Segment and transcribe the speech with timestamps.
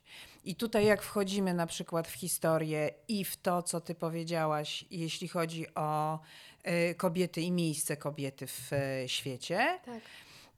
[0.00, 0.02] rozwinąć.
[0.44, 5.28] I tutaj, jak wchodzimy na przykład w historię i w to, co ty powiedziałaś, jeśli
[5.28, 6.20] chodzi o
[6.90, 10.02] y, kobiety i miejsce kobiety w y, świecie, Tak.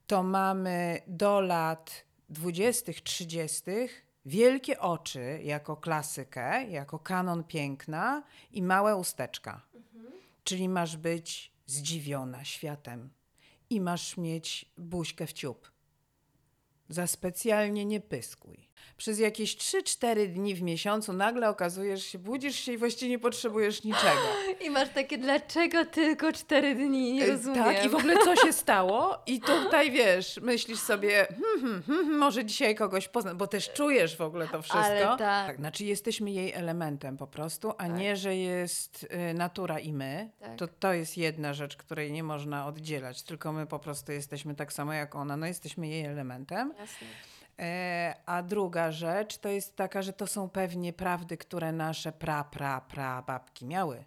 [0.06, 3.62] to mamy do lat 20., 30.
[4.26, 8.22] wielkie oczy jako klasykę, jako kanon piękna
[8.52, 9.60] i małe usteczka.
[10.44, 13.10] Czyli masz być zdziwiona światem
[13.70, 15.70] i masz mieć buźkę w ciup.
[16.88, 18.68] Za specjalnie nie pyskuj.
[18.96, 23.84] Przez jakieś 3-4 dni w miesiącu nagle okazujesz się, budzisz się i właściwie nie potrzebujesz
[23.84, 24.20] niczego.
[24.66, 27.12] I masz takie, dlaczego tylko cztery dni?
[27.12, 27.64] Nie Y, rozumiem.
[27.64, 29.18] Tak, i w ogóle co się stało?
[29.26, 34.16] I tutaj wiesz, myślisz sobie, hmm, hmm, hmm, może dzisiaj kogoś poznam, bo też czujesz
[34.16, 34.84] w ogóle to wszystko.
[34.84, 35.56] Ale tak.
[35.56, 40.30] Znaczy jesteśmy jej elementem po prostu, a nie, że jest y, natura i my.
[40.40, 40.56] Tak.
[40.56, 44.72] To, to jest jedna rzecz, której nie można oddzielać, tylko my po prostu jesteśmy tak
[44.72, 46.74] samo jak ona, no jesteśmy jej elementem.
[46.78, 47.06] Jasne.
[47.58, 52.44] E, a druga rzecz to jest taka, że to są pewnie prawdy, które nasze pra,
[52.44, 54.04] pra, pra babki miały.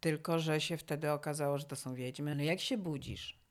[0.00, 2.34] Tylko, że się wtedy okazało, że to są wiedźmy.
[2.34, 3.42] No jak się budzisz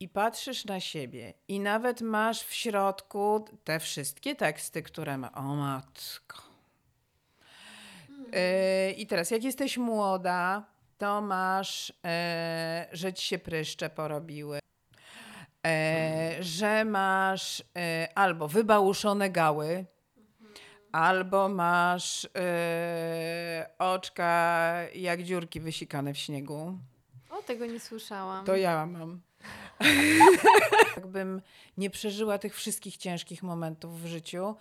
[0.00, 5.32] i patrzysz na siebie i nawet masz w środku te wszystkie teksty, które ma...
[5.32, 6.42] O matko.
[8.32, 10.64] E, I teraz, jak jesteś młoda,
[10.98, 11.92] to masz,
[12.92, 14.58] że ci się pryszcze porobiły.
[15.66, 19.84] E, że masz e, albo wybałuszone gały,
[20.92, 26.78] albo masz e, oczka jak dziurki wysikane w śniegu.
[27.30, 28.44] O, tego nie słyszałam.
[28.44, 29.20] To ja mam.
[30.96, 31.42] Jakbym
[31.76, 34.56] nie przeżyła tych wszystkich ciężkich momentów w życiu,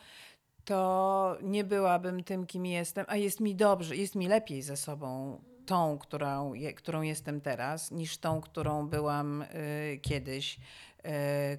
[0.65, 5.41] to nie byłabym tym, kim jestem, a jest mi dobrze, jest mi lepiej ze sobą
[5.65, 10.57] tą, którą, je, którą jestem teraz, niż tą, którą byłam y, kiedyś,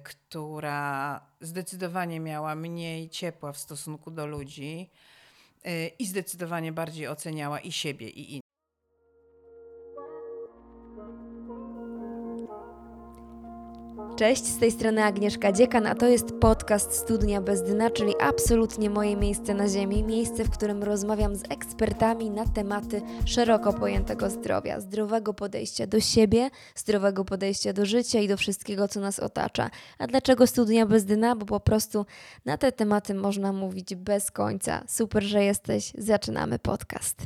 [0.03, 4.89] która zdecydowanie miała mniej ciepła w stosunku do ludzi
[5.67, 8.41] y, i zdecydowanie bardziej oceniała i siebie, i
[14.17, 18.89] Cześć, z tej strony Agnieszka Dziekan, a to jest podcast Studnia bez dna, czyli absolutnie
[18.89, 24.79] moje miejsce na ziemi, miejsce, w którym rozmawiam z ekspertami na tematy szeroko pojętego zdrowia,
[24.79, 29.69] zdrowego podejścia do siebie, zdrowego podejścia do życia i do wszystkiego, co nas otacza.
[29.99, 31.35] A dlaczego Studnia bez dna?
[31.35, 32.05] Bo po prostu
[32.45, 34.83] na te tematy można mówić bez końca.
[34.87, 35.93] Super, że jesteś.
[35.97, 37.21] Zaczynamy podcast.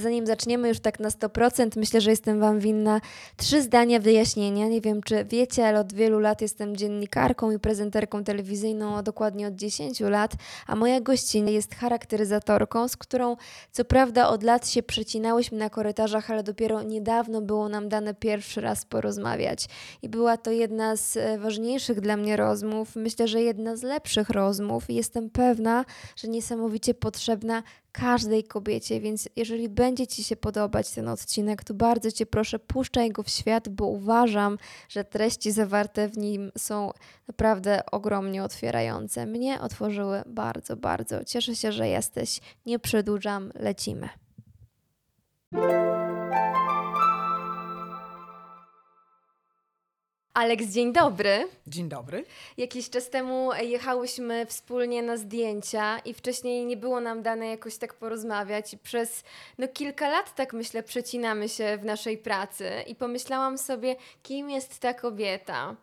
[0.00, 3.00] Zanim zaczniemy już tak na 100%, myślę, że jestem Wam winna
[3.36, 4.68] trzy zdania wyjaśnienia.
[4.68, 9.46] Nie wiem, czy wiecie, ale od wielu lat jestem dziennikarką i prezenterką telewizyjną, a dokładnie
[9.46, 10.32] od 10 lat,
[10.66, 13.36] a moja gościnia jest charakteryzatorką, z którą
[13.72, 18.60] co prawda od lat się przecinałyśmy na korytarzach, ale dopiero niedawno było nam dane pierwszy
[18.60, 19.66] raz porozmawiać.
[20.02, 24.30] I była to jedna z e, ważniejszych dla mnie rozmów, myślę, że jedna z lepszych
[24.30, 25.84] rozmów jestem pewna,
[26.16, 27.62] że niesamowicie potrzebna
[27.92, 33.10] każdej kobiecie, więc jeżeli będzie Ci się podobać ten odcinek, to bardzo Cię proszę, puszczaj
[33.10, 34.58] go w świat, bo uważam,
[34.88, 36.92] że treści zawarte w nim są
[37.28, 39.26] naprawdę ogromnie otwierające.
[39.26, 41.24] Mnie otworzyły bardzo, bardzo.
[41.24, 42.40] Cieszę się, że jesteś.
[42.66, 44.08] Nie przedłużam, lecimy.
[50.40, 51.48] Aleks, dzień dobry.
[51.66, 52.24] Dzień dobry.
[52.56, 57.94] Jakiś czas temu jechałyśmy wspólnie na zdjęcia i wcześniej nie było nam dane jakoś tak
[57.94, 58.74] porozmawiać.
[58.74, 59.24] I przez
[59.58, 64.78] no, kilka lat, tak myślę, przecinamy się w naszej pracy i pomyślałam sobie, kim jest
[64.78, 65.76] ta kobieta.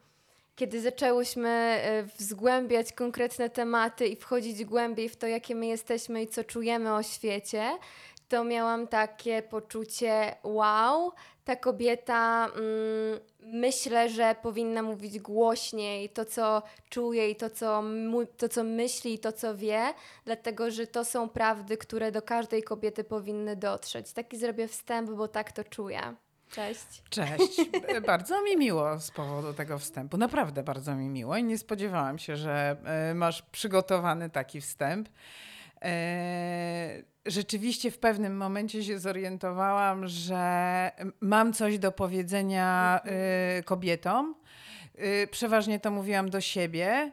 [0.56, 6.28] Kiedy zaczęłyśmy e, zgłębiać konkretne tematy i wchodzić głębiej w to, jakie my jesteśmy i
[6.28, 7.78] co czujemy o świecie,
[8.28, 11.12] to miałam takie poczucie, wow,
[11.46, 17.84] ta kobieta mm, myślę, że powinna mówić głośniej to, co czuje i to co,
[18.38, 19.94] to, co myśli i to, co wie,
[20.26, 24.14] dlatego że to są prawdy, które do każdej kobiety powinny dotrzeć.
[24.14, 26.16] Taki zrobię wstęp, bo tak to czuję.
[26.52, 27.04] Cześć.
[27.10, 27.62] Cześć.
[28.08, 30.18] bardzo mi miło z powodu tego wstępu.
[30.18, 35.10] Naprawdę bardzo mi miło i nie spodziewałam się, że e, masz przygotowany taki wstęp.
[35.88, 40.92] E, rzeczywiście w pewnym momencie się zorientowałam, że
[41.22, 44.36] mam coś do powiedzenia e, kobietom.
[44.96, 47.12] E, Przeważnie to mówiłam do siebie.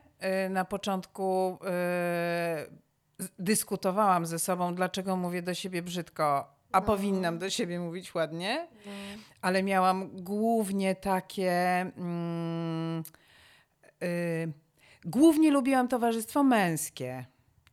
[0.50, 1.58] Na początku
[3.38, 6.86] dyskutowałam ze sobą, dlaczego mówię do siebie brzydko, a No.
[6.86, 8.66] powinnam do siebie mówić ładnie
[9.44, 11.52] ale miałam głównie takie.
[11.96, 13.02] Mm,
[14.02, 14.52] y,
[15.04, 17.24] głównie lubiłam towarzystwo męskie.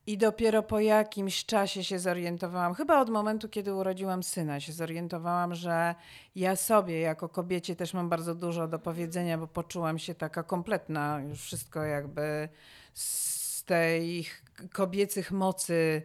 [0.08, 5.56] I dopiero po jakimś czasie się zorientowałam, chyba od momentu, kiedy urodziłam syna, się zorientowałam,
[5.56, 5.96] że
[6.36, 11.22] ja sobie jako kobiecie też mam bardzo dużo do powiedzenia, bo poczułam się taka kompletna,
[11.30, 12.50] już wszystko jakby
[12.94, 14.26] z tej
[14.72, 16.02] kobiecych mocy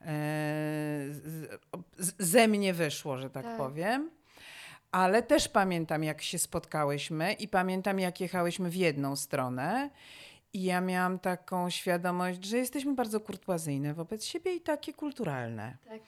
[0.00, 1.04] e,
[2.18, 3.56] ze mnie wyszło, że tak, tak.
[3.56, 4.10] powiem.
[4.92, 9.90] Ale też pamiętam, jak się spotkałyśmy i pamiętam, jak jechałyśmy w jedną stronę.
[10.52, 15.76] I ja miałam taką świadomość, że jesteśmy bardzo kurtuazyjne wobec siebie i takie kulturalne.
[15.88, 16.00] Tak.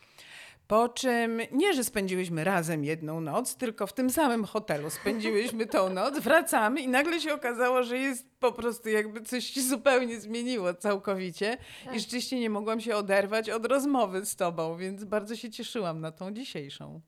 [0.70, 5.90] Po czym nie, że spędziłyśmy razem jedną noc, tylko w tym samym hotelu spędziłyśmy tą
[5.94, 10.74] noc, wracamy i nagle się okazało, że jest po prostu jakby coś się zupełnie zmieniło
[10.74, 11.58] całkowicie.
[11.84, 11.94] Tak.
[11.96, 16.12] I rzeczywiście nie mogłam się oderwać od rozmowy z tobą, więc bardzo się cieszyłam na
[16.12, 17.00] tą dzisiejszą.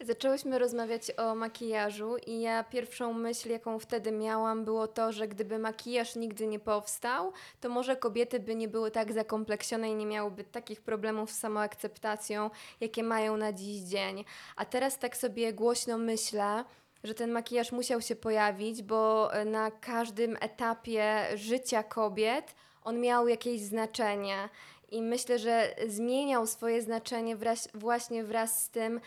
[0.00, 5.58] Zaczęłyśmy rozmawiać o makijażu i ja pierwszą myśl, jaką wtedy miałam, było to, że gdyby
[5.58, 10.44] makijaż nigdy nie powstał, to może kobiety by nie były tak zakompleksione i nie miałyby
[10.44, 12.50] takich problemów z samoakceptacją,
[12.80, 14.24] jakie mają na dziś dzień.
[14.56, 16.64] A teraz tak sobie głośno myślę,
[17.04, 22.54] że ten makijaż musiał się pojawić, bo na każdym etapie życia kobiet
[22.84, 24.48] on miał jakieś znaczenie.
[24.90, 29.00] I myślę, że zmieniał swoje znaczenie wraz, właśnie wraz z tym,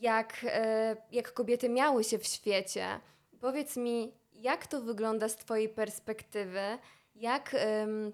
[0.00, 3.00] jak, e, jak kobiety miały się w świecie.
[3.40, 6.78] Powiedz mi, jak to wygląda z Twojej perspektywy?
[7.14, 7.56] Jak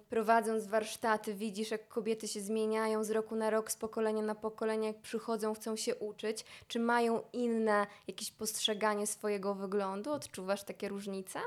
[0.08, 4.86] prowadząc warsztaty widzisz, jak kobiety się zmieniają z roku na rok, z pokolenia na pokolenie,
[4.88, 6.44] jak przychodzą, chcą się uczyć?
[6.68, 10.12] Czy mają inne jakieś postrzeganie swojego wyglądu?
[10.12, 11.38] Odczuwasz takie różnice?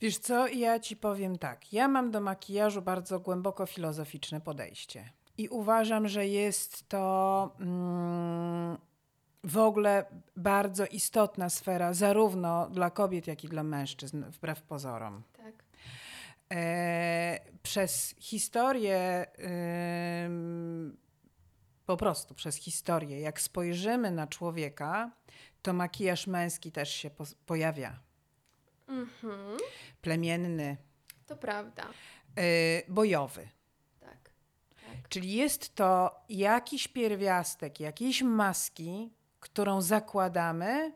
[0.00, 1.72] Wiesz co, ja ci powiem tak.
[1.72, 5.10] Ja mam do makijażu bardzo głęboko filozoficzne podejście.
[5.38, 8.78] I uważam, że jest to mm,
[9.44, 10.04] w ogóle
[10.36, 15.22] bardzo istotna sfera, zarówno dla kobiet, jak i dla mężczyzn, wbrew pozorom.
[15.32, 15.54] Tak.
[16.52, 19.26] E, przez historię,
[21.86, 25.10] po prostu przez historię, jak spojrzymy na człowieka,
[25.62, 27.98] to makijaż męski też się po, pojawia.
[28.88, 29.58] Mhm.
[30.00, 30.76] Plemienny.
[31.26, 31.86] To prawda.
[32.36, 32.42] E,
[32.92, 33.48] bojowy.
[34.00, 34.30] Tak.
[34.80, 35.08] tak.
[35.08, 40.92] Czyli jest to jakiś pierwiastek, jakiejś maski, którą zakładamy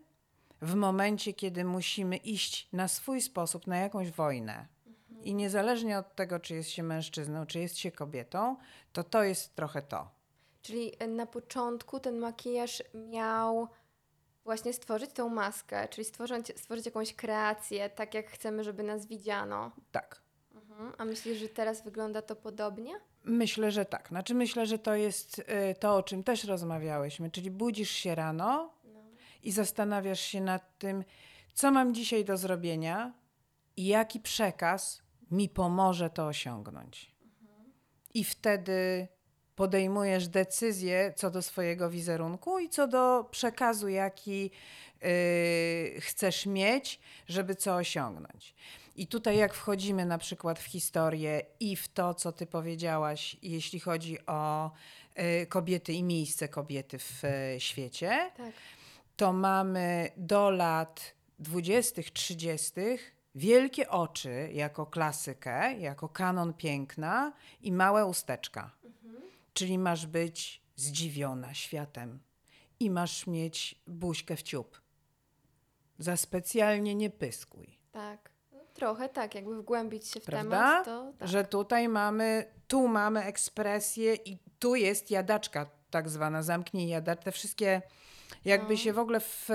[0.62, 4.66] w momencie, kiedy musimy iść na swój sposób na jakąś wojnę.
[4.86, 5.24] Mhm.
[5.24, 8.56] I niezależnie od tego, czy jest się mężczyzną, czy jest się kobietą,
[8.92, 10.10] to to jest trochę to.
[10.62, 13.68] Czyli na początku ten makijaż miał
[14.44, 19.70] właśnie stworzyć tą maskę, czyli stworzyć, stworzyć jakąś kreację, tak jak chcemy, żeby nas widziano.
[19.92, 20.22] Tak.
[20.54, 20.92] Mhm.
[20.98, 23.00] A myślisz, że teraz wygląda to podobnie?
[23.24, 24.08] Myślę, że tak.
[24.08, 28.74] Znaczy myślę, że to jest y, to, o czym też rozmawiałyśmy, czyli budzisz się rano
[28.84, 29.00] no.
[29.42, 31.04] i zastanawiasz się nad tym,
[31.54, 33.12] co mam dzisiaj do zrobienia
[33.76, 37.12] i jaki przekaz mi pomoże to osiągnąć.
[38.14, 39.08] I wtedy
[39.56, 44.50] podejmujesz decyzję co do swojego wizerunku i co do przekazu, jaki
[45.02, 48.54] yy, chcesz mieć, żeby co osiągnąć.
[48.96, 53.80] I tutaj, jak wchodzimy na przykład w historię i w to, co ty powiedziałaś, jeśli
[53.80, 54.70] chodzi o
[55.42, 58.52] y, kobiety i miejsce kobiety w y, świecie, tak.
[59.16, 62.72] to mamy do lat 20., 30.
[63.34, 68.70] wielkie oczy jako klasykę, jako kanon piękna i małe usteczka.
[68.84, 69.22] Mhm.
[69.54, 72.18] Czyli masz być zdziwiona światem
[72.80, 74.80] i masz mieć buźkę w ciup.
[75.98, 77.78] Za specjalnie nie pyskuj.
[77.92, 78.31] Tak.
[78.82, 80.50] Trochę tak, jakby wgłębić się w Prawda?
[80.50, 80.84] temat.
[80.84, 81.28] To tak.
[81.28, 87.24] Że tutaj mamy, tu mamy ekspresję i tu jest jadaczka tak zwana, zamknij jadacz.
[87.24, 87.82] Te wszystkie
[88.44, 88.76] jakby no.
[88.76, 89.48] się w ogóle w,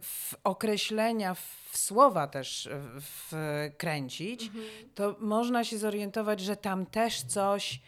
[0.00, 2.68] w określenia, w słowa też
[3.00, 4.64] wkręcić, mhm.
[4.94, 7.80] to można się zorientować, że tam też coś,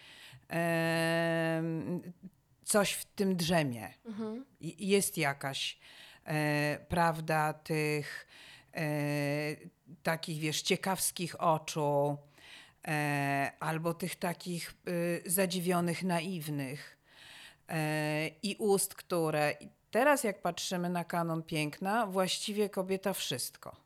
[0.51, 1.63] e,
[2.65, 3.95] coś w tym drzemie.
[4.05, 4.45] Mhm.
[4.61, 5.79] Jest jakaś
[6.25, 8.27] e, prawda tych
[8.75, 12.19] e, takich, wiesz, ciekawskich oczu,
[12.89, 16.99] e, albo tych takich y, zadziwionych, naiwnych
[17.69, 19.57] e, i ust, które.
[19.91, 23.77] Teraz, jak patrzymy na kanon piękna, właściwie kobieta wszystko.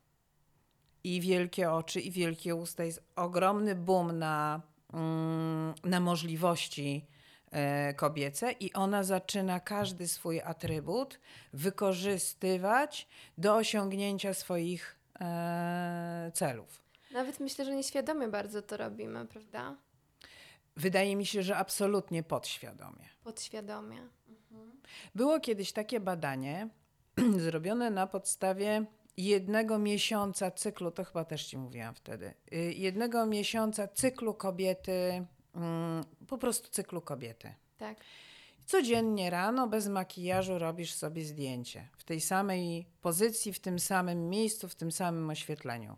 [1.05, 2.85] I wielkie oczy, i wielkie usta.
[2.85, 4.61] Jest ogromny boom na,
[4.93, 7.07] mm, na możliwości
[7.51, 11.21] e, kobiece, i ona zaczyna każdy swój atrybut
[11.53, 13.09] wykorzystywać
[13.39, 14.96] do osiągnięcia swoich e,
[16.33, 16.83] celów.
[17.13, 19.77] Nawet myślę, że nieświadomie bardzo to robimy, prawda?
[20.77, 23.09] Wydaje mi się, że absolutnie podświadomie.
[23.25, 24.09] Podświadomie.
[24.29, 24.81] Mhm.
[25.15, 26.69] Było kiedyś takie badanie
[27.47, 28.85] zrobione na podstawie
[29.17, 36.05] jednego miesiąca cyklu, to chyba też Ci mówiłam wtedy, y, jednego miesiąca cyklu kobiety, mm,
[36.29, 37.55] po prostu cyklu kobiety.
[37.79, 37.97] Tak.
[38.67, 44.69] Codziennie rano bez makijażu robisz sobie zdjęcie w tej samej pozycji, w tym samym miejscu,
[44.69, 45.97] w tym samym oświetleniu.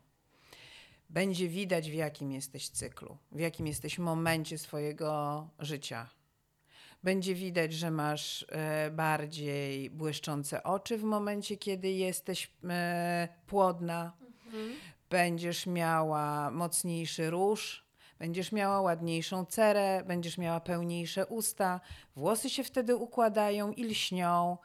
[1.11, 6.09] Będzie widać, w jakim jesteś cyklu, w jakim jesteś momencie swojego życia.
[7.03, 14.13] Będzie widać, że masz e, bardziej błyszczące oczy w momencie, kiedy jesteś e, płodna.
[14.47, 14.73] Mhm.
[15.11, 17.88] Będziesz miała mocniejszy róż
[18.19, 21.81] Będziesz miała ładniejszą cerę, będziesz miała pełniejsze usta,
[22.17, 24.57] włosy się wtedy układają i lśnią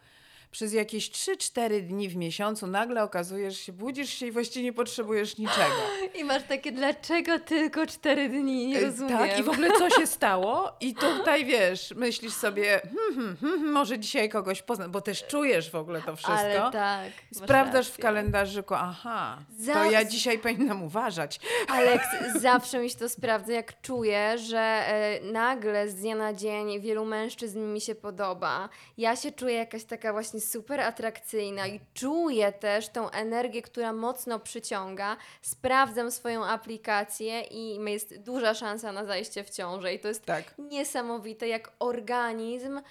[0.53, 5.37] przez jakieś 3-4 dni w miesiącu nagle okazujesz się, budzisz się i właściwie nie potrzebujesz
[5.37, 5.75] niczego.
[6.19, 8.67] I masz takie, dlaczego tylko 4 dni?
[8.67, 9.17] Nie e, rozumiem.
[9.17, 10.71] Tak, i w ogóle co się stało?
[10.79, 15.27] I tutaj wiesz, myślisz sobie, hmm, hmm, hmm, hmm może dzisiaj kogoś poznam, bo też
[15.27, 16.37] czujesz w ogóle to wszystko.
[16.37, 17.11] Ale tak.
[17.33, 19.37] Sprawdzasz w kalendarzyku, aha,
[19.73, 21.39] to ja dzisiaj powinnam uważać.
[21.75, 21.99] Ale
[22.39, 27.05] zawsze mi się to sprawdza, jak czuję, że e, nagle z dnia na dzień wielu
[27.05, 28.69] mężczyzn mi się podoba.
[28.97, 34.39] Ja się czuję jakaś taka właśnie super atrakcyjna i czuję też tą energię, która mocno
[34.39, 35.17] przyciąga.
[35.41, 39.93] Sprawdzam swoją aplikację i jest duża szansa na zajście w ciążę.
[39.93, 40.55] I to jest tak.
[40.57, 42.81] niesamowite, jak organizm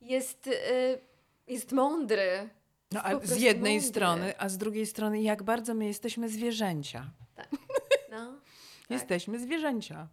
[0.00, 0.54] jest, yy,
[1.46, 2.48] jest mądry.
[2.92, 3.88] No, a z jednej mądry.
[3.88, 7.10] strony, a z drugiej strony, jak bardzo my jesteśmy zwierzęcia.
[7.34, 7.48] Tak.
[8.10, 8.34] No,
[8.90, 9.42] jesteśmy tak.
[9.42, 10.08] zwierzęcia.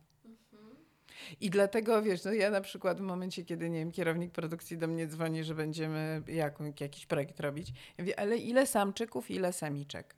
[1.41, 4.87] I dlatego, wiesz, no ja na przykład w momencie, kiedy, nie wiem, kierownik produkcji do
[4.87, 10.15] mnie dzwoni, że będziemy jaką, jakiś projekt robić, ja mówię, ale ile samczyków, ile samiczek?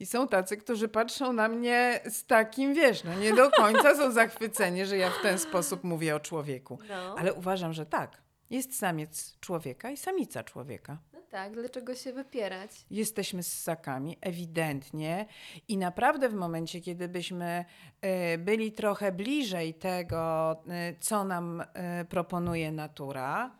[0.00, 4.12] I są tacy, którzy patrzą na mnie z takim, wiesz, no nie do końca są
[4.12, 6.78] zachwyceni, że ja w ten sposób mówię o człowieku.
[6.88, 7.14] No.
[7.18, 8.22] Ale uważam, że tak.
[8.50, 10.98] Jest samiec człowieka i samica człowieka
[11.30, 12.70] tak, dlaczego się wypierać?
[12.90, 15.26] Jesteśmy ssakami, ewidentnie.
[15.68, 17.64] I naprawdę w momencie, kiedy byśmy
[18.34, 23.58] y, byli trochę bliżej tego, y, co nam y, proponuje natura,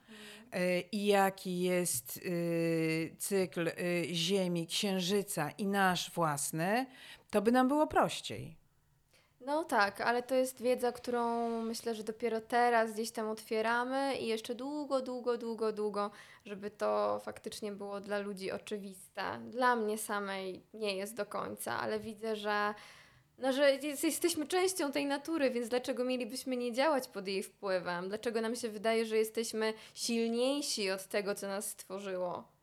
[0.92, 2.20] i jaki jest
[3.18, 3.70] cykl
[4.12, 6.86] Ziemi, Księżyca i nasz własny,
[7.30, 8.57] to by nam było prościej.
[9.40, 14.26] No tak, ale to jest wiedza, którą myślę, że dopiero teraz gdzieś tam otwieramy i
[14.26, 16.10] jeszcze długo, długo, długo, długo,
[16.44, 19.22] żeby to faktycznie było dla ludzi oczywiste.
[19.50, 22.74] Dla mnie samej nie jest do końca, ale widzę, że,
[23.38, 28.08] no, że jesteśmy częścią tej natury, więc dlaczego mielibyśmy nie działać pod jej wpływem?
[28.08, 32.57] Dlaczego nam się wydaje, że jesteśmy silniejsi od tego, co nas stworzyło?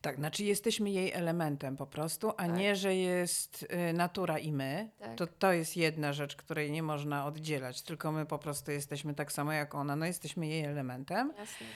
[0.00, 2.56] Tak, znaczy jesteśmy jej elementem po prostu, a tak.
[2.56, 4.90] nie, że jest y, natura i my.
[4.98, 5.14] Tak.
[5.14, 9.32] To, to jest jedna rzecz, której nie można oddzielać, tylko my po prostu jesteśmy tak
[9.32, 11.32] samo jak ona, no jesteśmy jej elementem.
[11.38, 11.66] Jasne.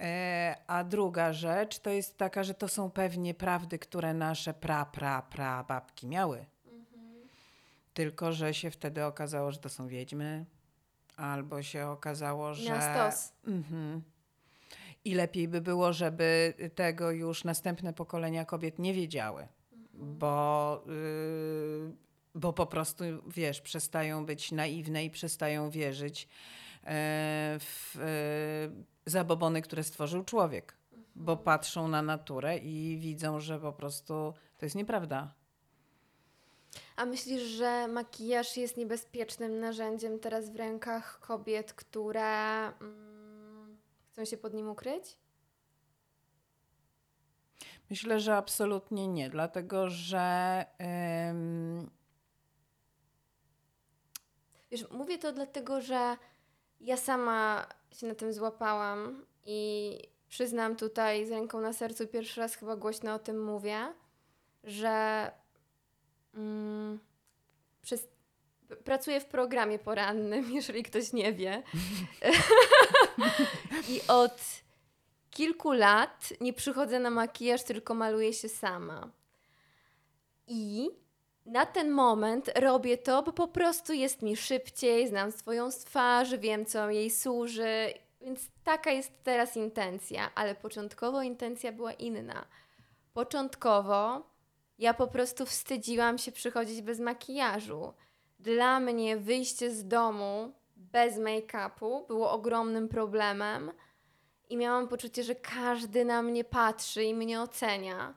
[0.00, 4.84] E, a druga rzecz to jest taka, że to są pewnie prawdy, które nasze pra,
[4.84, 6.46] pra, pra babki miały.
[6.66, 7.28] Mhm.
[7.94, 10.44] Tylko, że się wtedy okazało, że to są wiedźmy,
[11.16, 12.70] albo się okazało, że.
[12.70, 13.32] Na stos.
[13.46, 14.11] Mhm
[15.04, 20.18] i lepiej by było, żeby tego już następne pokolenia kobiet nie wiedziały, mhm.
[20.18, 21.92] bo, yy,
[22.34, 26.90] bo po prostu, wiesz, przestają być naiwne i przestają wierzyć yy,
[27.58, 27.94] w
[28.74, 31.06] yy, zabobony, które stworzył człowiek, mhm.
[31.16, 35.34] bo patrzą na naturę i widzą, że po prostu to jest nieprawda.
[36.96, 42.72] A myślisz, że makijaż jest niebezpiecznym narzędziem teraz w rękach kobiet, które.
[44.12, 45.16] Chcą się pod nim ukryć?
[47.90, 50.64] Myślę, że absolutnie nie, dlatego że.
[51.30, 51.90] Ym...
[54.70, 56.16] Wiesz, mówię to dlatego, że
[56.80, 62.54] ja sama się na tym złapałam i przyznam tutaj z ręką na sercu, pierwszy raz
[62.54, 63.94] chyba głośno o tym mówię,
[64.64, 65.30] że
[66.34, 66.98] mm,
[67.82, 68.08] przez
[68.84, 71.62] pracuję w programie porannym, jeżeli ktoś nie wie.
[73.88, 74.40] I od
[75.30, 79.10] kilku lat nie przychodzę na makijaż, tylko maluję się sama.
[80.46, 80.90] I
[81.46, 86.66] na ten moment robię to, bo po prostu jest mi szybciej, znam swoją twarz, wiem
[86.66, 92.46] co jej służy, więc taka jest teraz intencja, ale początkowo intencja była inna.
[93.12, 94.22] Początkowo
[94.78, 97.92] ja po prostu wstydziłam się przychodzić bez makijażu
[98.40, 100.52] dla mnie wyjście z domu
[100.92, 103.72] bez make-upu było ogromnym problemem
[104.48, 108.14] i miałam poczucie, że każdy na mnie patrzy i mnie ocenia,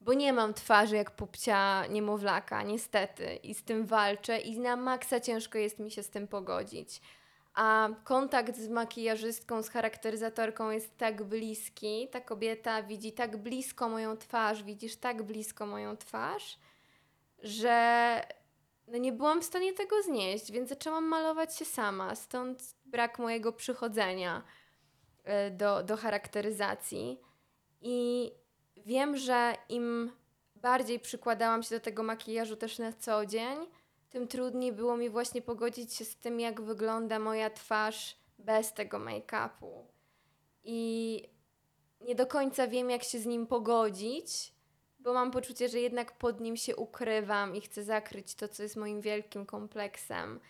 [0.00, 5.20] bo nie mam twarzy jak pupcia niemowlaka, niestety, i z tym walczę i na maksa
[5.20, 7.00] ciężko jest mi się z tym pogodzić.
[7.54, 14.16] A kontakt z makijażystką, z charakteryzatorką jest tak bliski, ta kobieta widzi tak blisko moją
[14.16, 16.58] twarz, widzisz tak blisko moją twarz,
[17.42, 18.20] że
[18.86, 22.14] no nie byłam w stanie tego znieść, więc zaczęłam malować się sama.
[22.14, 24.42] Stąd brak mojego przychodzenia
[25.18, 27.20] y, do, do charakteryzacji.
[27.80, 28.30] I
[28.76, 30.12] wiem, że im
[30.56, 33.58] bardziej przykładałam się do tego makijażu też na co dzień,
[34.10, 38.98] tym trudniej było mi właśnie pogodzić się z tym, jak wygląda moja twarz bez tego
[38.98, 39.84] make-upu.
[40.64, 41.22] I
[42.00, 44.53] nie do końca wiem, jak się z nim pogodzić,
[45.04, 48.76] bo mam poczucie, że jednak pod nim się ukrywam i chcę zakryć to, co jest
[48.76, 50.40] moim wielkim kompleksem.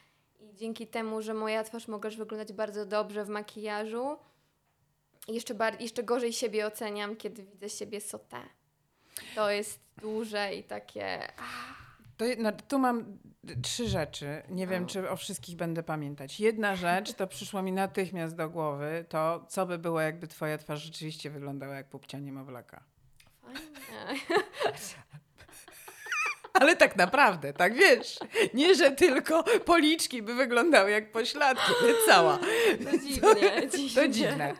[0.40, 4.16] I dzięki temu, że moja twarz mogę wyglądać bardzo dobrze w makijażu,
[5.28, 8.40] jeszcze, bar- jeszcze gorzej siebie oceniam, kiedy widzę siebie sotę.
[9.34, 11.32] To jest duże i takie.
[12.16, 13.18] To, no, tu mam
[13.62, 14.42] trzy rzeczy.
[14.48, 16.40] Nie wiem, czy o wszystkich będę pamiętać.
[16.40, 20.82] Jedna rzecz, to przyszło mi natychmiast do głowy, to co by było, jakby twoja twarz
[20.82, 22.93] rzeczywiście wyglądała jak pupcia niemowlaka.
[26.54, 28.18] Ale tak naprawdę, tak wiesz,
[28.54, 32.38] nie, że tylko policzki by wyglądały jak pośladki, ale cała.
[32.84, 33.68] To dziwnie.
[33.94, 34.54] To dziwne.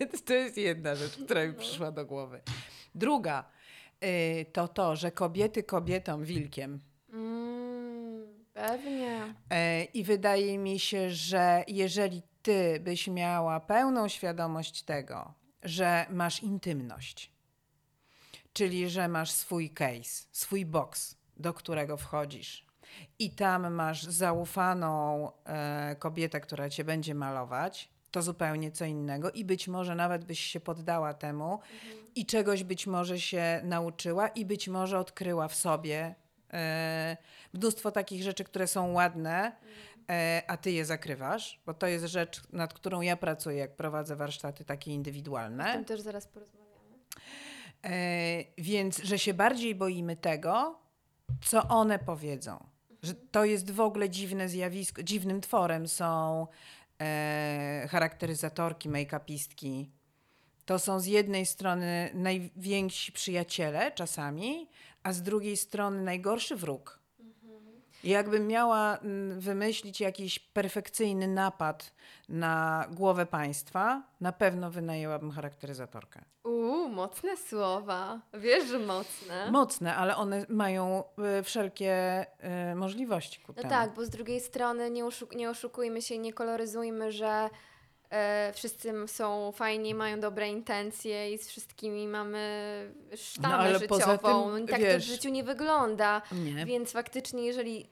[0.00, 2.40] Więc to jest jedna rzecz, która mi przyszła do głowy.
[2.94, 3.44] Druga
[4.04, 6.80] y, to to, że kobiety kobietom wilkiem.
[7.12, 9.34] Mm, pewnie.
[9.50, 16.42] E, I wydaje mi się, że jeżeli ty byś miała pełną świadomość tego, że masz
[16.42, 17.32] intymność,
[18.52, 22.66] czyli że masz swój case, swój box, do którego wchodzisz,
[23.18, 29.30] i tam masz zaufaną e, kobietę, która cię będzie malować, to zupełnie co innego.
[29.30, 31.60] I być może nawet byś się poddała temu.
[32.14, 36.14] I czegoś być może się nauczyła, i być może odkryła w sobie
[36.52, 37.16] e,
[37.52, 39.52] mnóstwo takich rzeczy, które są ładne, e,
[40.46, 44.64] a ty je zakrywasz, bo to jest rzecz, nad którą ja pracuję, jak prowadzę warsztaty
[44.64, 45.72] takie O indywidualne.
[45.72, 46.98] tym też zaraz porozmawiamy.
[47.84, 50.78] E, więc, że się bardziej boimy tego,
[51.44, 52.64] co one powiedzą.
[53.02, 55.02] Że to jest w ogóle dziwne zjawisko.
[55.02, 56.46] Dziwnym tworem są
[57.00, 59.86] e, charakteryzatorki, make-upistki.
[60.64, 64.68] To są z jednej strony najwięksi przyjaciele czasami,
[65.02, 66.99] a z drugiej strony najgorszy wróg.
[68.04, 71.92] Jakbym miała mm, wymyślić jakiś perfekcyjny napad
[72.28, 76.20] na głowę państwa, na pewno wynajęłabym charakteryzatorkę.
[76.44, 78.20] Uuu, mocne słowa.
[78.34, 79.50] Wiesz, że mocne.
[79.50, 81.04] Mocne, ale one mają
[81.40, 82.26] y, wszelkie
[82.72, 83.70] y, możliwości ku No temu.
[83.70, 87.50] tak, bo z drugiej strony nie, oszuk- nie oszukujmy się nie koloryzujmy, że
[88.10, 92.40] e, wszyscy są fajni, mają dobre intencje i z wszystkimi mamy
[93.16, 93.88] sztamę No, ale życiową.
[93.88, 96.22] poza tym, tak to w wiesz- życiu nie wygląda.
[96.32, 96.66] Nie.
[96.66, 97.90] Więc faktycznie, jeżeli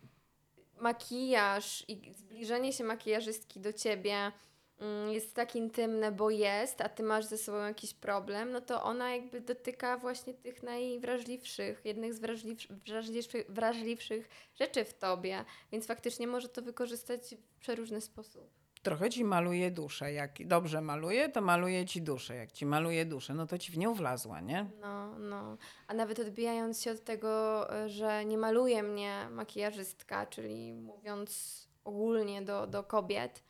[0.81, 4.33] makijaż i zbliżenie się makijażystki do ciebie
[4.81, 8.83] mm, jest tak intymne, bo jest, a ty masz ze sobą jakiś problem, no to
[8.83, 14.28] ona jakby dotyka właśnie tych najwrażliwszych, jednych z wrażliwsz, wrażliwszych, wrażliwszych
[14.61, 17.20] rzeczy w tobie, więc faktycznie może to wykorzystać
[17.57, 18.58] w przeróżny sposób.
[18.83, 20.12] Trochę ci maluje duszę.
[20.12, 22.35] Jak dobrze maluje, to maluje ci duszę.
[22.35, 24.71] Jak ci maluje duszę, no to ci w nią wlazła, nie?
[24.81, 25.57] No, no.
[25.87, 32.43] A nawet odbijając się od tego, e, że nie maluje mnie makijażystka, czyli mówiąc ogólnie
[32.43, 33.45] do, do kobiet,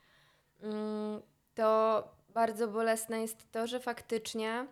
[0.60, 1.22] mm,
[1.54, 4.66] to bardzo bolesne jest to, że faktycznie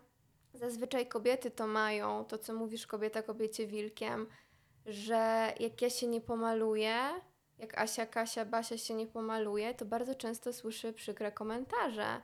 [0.55, 4.27] zazwyczaj kobiety to mają, to co mówisz kobieta kobiecie wilkiem,
[4.87, 6.99] że jak ja się nie pomaluję,
[7.59, 12.21] jak Asia, Kasia, Basia się nie pomaluje, to bardzo często słyszę przykre komentarze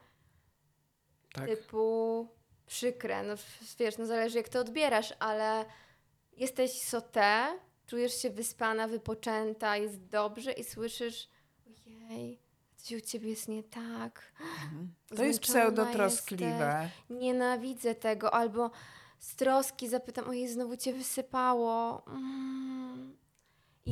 [1.34, 1.46] Tak.
[1.48, 2.28] typu
[2.66, 3.34] przykre, no
[3.78, 5.64] wiesz, no zależy jak to odbierasz, ale
[6.36, 7.46] jesteś sotę,
[7.86, 11.28] czujesz się wyspana, wypoczęta, jest dobrze i słyszysz
[12.10, 12.38] ojej,
[12.76, 14.32] coś u ciebie jest nie tak,
[15.16, 16.88] To jest pseudotroskliwe.
[17.10, 18.70] nienawidzę tego, albo
[19.18, 22.02] z troski zapytam, ojej, znowu cię wysypało.
[22.06, 22.81] Mm.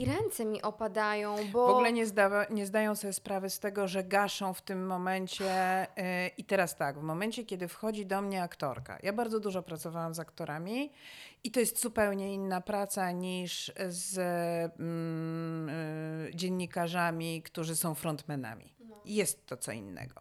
[0.00, 1.66] I ręce mi opadają, bo...
[1.66, 2.04] W ogóle nie,
[2.50, 5.86] nie zdają sobie sprawy z tego, że gaszą w tym momencie.
[5.96, 6.04] Yy,
[6.38, 8.98] I teraz tak, w momencie, kiedy wchodzi do mnie aktorka.
[9.02, 10.92] Ja bardzo dużo pracowałam z aktorami
[11.44, 14.16] i to jest zupełnie inna praca niż z
[16.26, 18.74] yy, dziennikarzami, którzy są frontmenami.
[19.04, 20.20] Jest to co innego.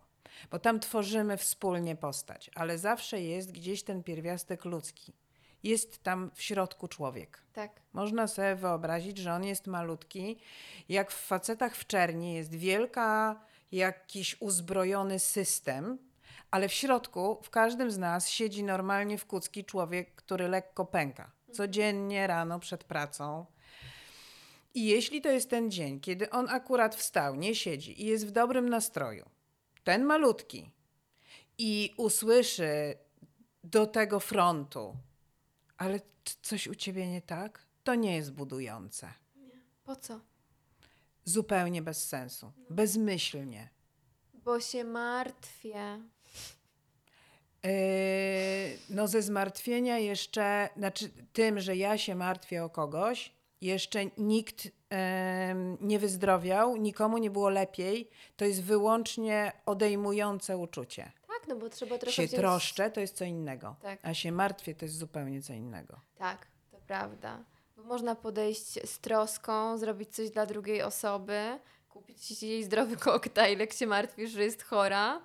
[0.51, 5.13] Bo tam tworzymy wspólnie postać, ale zawsze jest gdzieś ten pierwiastek ludzki.
[5.63, 7.43] Jest tam w środku człowiek.
[7.53, 7.81] Tak.
[7.93, 10.39] Można sobie wyobrazić, że on jest malutki.
[10.89, 13.41] Jak w facetach w czerni jest wielka,
[13.71, 15.97] jakiś uzbrojony system,
[16.51, 21.31] ale w środku, w każdym z nas siedzi normalnie w kucki człowiek, który lekko pęka.
[21.51, 23.45] Codziennie rano przed pracą.
[24.73, 28.31] I jeśli to jest ten dzień, kiedy on akurat wstał, nie siedzi i jest w
[28.31, 29.29] dobrym nastroju,
[29.83, 30.71] ten malutki,
[31.57, 32.97] i usłyszy
[33.63, 34.95] do tego frontu,
[35.79, 35.99] ale
[36.41, 39.13] coś u ciebie nie tak, to nie jest budujące.
[39.83, 40.19] Po co?
[41.29, 43.69] zupełnie bez sensu, bezmyślnie.
[44.33, 45.99] Bo się martwię.
[47.63, 47.71] Yy,
[48.89, 54.71] no ze zmartwienia jeszcze, znaczy tym, że ja się martwię o kogoś, jeszcze nikt yy,
[55.81, 58.09] nie wyzdrowiał, nikomu nie było lepiej.
[58.37, 61.11] To jest wyłącznie odejmujące uczucie.
[61.49, 62.41] No bo trzeba trochę Się wziąć...
[62.41, 63.75] troszczę, to jest co innego.
[63.81, 63.99] Tak.
[64.03, 65.99] A się martwię, to jest zupełnie co innego.
[66.17, 67.43] Tak, to prawda.
[67.77, 71.59] Bo można podejść z troską, zrobić coś dla drugiej osoby,
[71.89, 75.21] kupić jej zdrowy koktajl, jak się martwisz, że jest chora,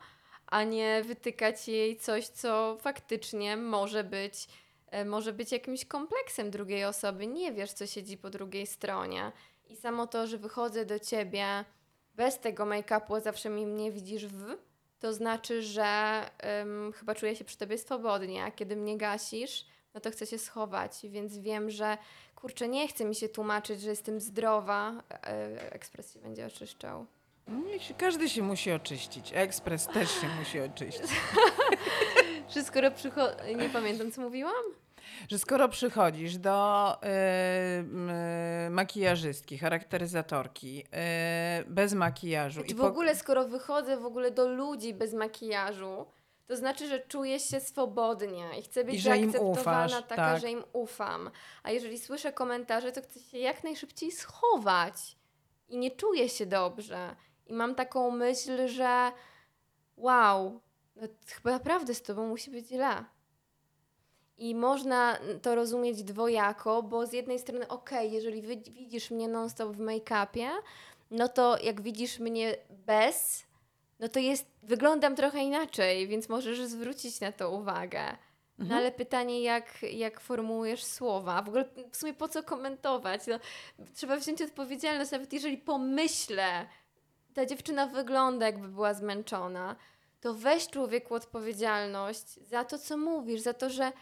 [0.46, 4.48] a nie wytykać jej coś, co faktycznie może być,
[4.86, 7.26] e, może być jakimś kompleksem drugiej osoby.
[7.26, 9.32] Nie wiesz, co siedzi po drugiej stronie.
[9.66, 11.64] I samo to, że wychodzę do ciebie
[12.14, 14.56] bez tego make-upu, zawsze mi mnie widzisz w,
[15.04, 16.20] to znaczy, że
[16.62, 20.38] ym, chyba czuję się przy tobie swobodnie, a kiedy mnie gasisz, no to chcę się
[20.38, 21.98] schować, więc wiem, że
[22.36, 24.92] kurczę, nie chce mi się tłumaczyć, że jestem zdrowa.
[25.10, 27.06] E, ekspres się będzie oczyszczał.
[27.78, 29.30] Się- Każdy się musi oczyścić.
[29.34, 31.10] Ekspres też się musi oczyścić.
[32.54, 34.64] Że skoro przycho- Nie pamiętam, co mówiłam?
[35.28, 37.06] Że skoro przychodzisz do y,
[38.66, 40.84] y, makijażystki, charakteryzatorki,
[41.60, 45.14] y, bez makijażu Czy i w po- ogóle, skoro wychodzę w ogóle do ludzi bez
[45.14, 46.06] makijażu,
[46.46, 49.50] to znaczy, że czuję się swobodnie i chcę być I zaakceptowana
[49.86, 50.40] ufasz, taka, tak.
[50.40, 51.30] że im ufam.
[51.62, 55.16] A jeżeli słyszę komentarze, to chcę się jak najszybciej schować
[55.68, 57.16] i nie czuję się dobrze.
[57.46, 59.12] I mam taką myśl, że
[59.96, 60.60] wow,
[60.96, 63.04] no chyba naprawdę z tobą musi być źle.
[64.38, 69.76] I można to rozumieć dwojako, bo z jednej strony, okej, jeżeli wy, widzisz mnie non-stop
[69.76, 70.48] w make-upie,
[71.10, 73.44] no to jak widzisz mnie bez,
[74.00, 78.16] no to jest, wyglądam trochę inaczej, więc możesz zwrócić na to uwagę.
[78.58, 78.80] No Mhm.
[78.80, 81.42] ale pytanie, jak, jak formułujesz słowa?
[81.42, 83.20] W ogóle w sumie po co komentować?
[83.26, 83.38] No,
[83.94, 86.66] trzeba wziąć odpowiedzialność, nawet jeżeli pomyślę,
[87.34, 89.76] ta dziewczyna wygląda jakby była zmęczona,
[90.20, 93.92] to weź człowieku odpowiedzialność za to, co mówisz, za to, że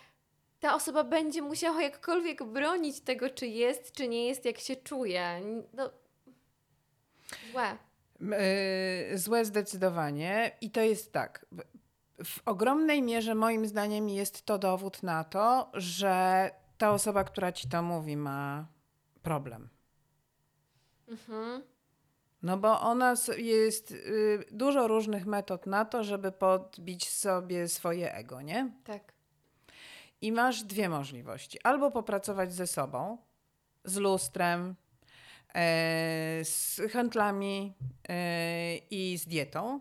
[0.62, 5.40] ta osoba będzie musiała jakkolwiek bronić tego, czy jest, czy nie jest, jak się czuje.
[5.75, 5.90] No,
[7.53, 7.77] złe.
[9.12, 10.57] Y, Złe zdecydowanie.
[10.61, 11.46] I to jest tak.
[12.25, 17.68] w- ogromnej mierze moim zdaniem jest to dowód na to, że ta osoba, która ci
[17.68, 18.66] to mówi, ma
[19.22, 19.68] problem.
[21.09, 21.62] Mhm.
[22.42, 28.40] No bo ona jest y, dużo różnych metod na to, żeby podbić sobie swoje ego,
[28.42, 28.72] nie?
[28.85, 29.12] Tak.
[30.23, 31.59] I masz dwie możliwości.
[31.63, 33.19] Albo popracować ze sobą,
[33.85, 34.75] z lustrem,
[35.55, 37.75] e, z handlami
[38.09, 39.81] e, i z dietą.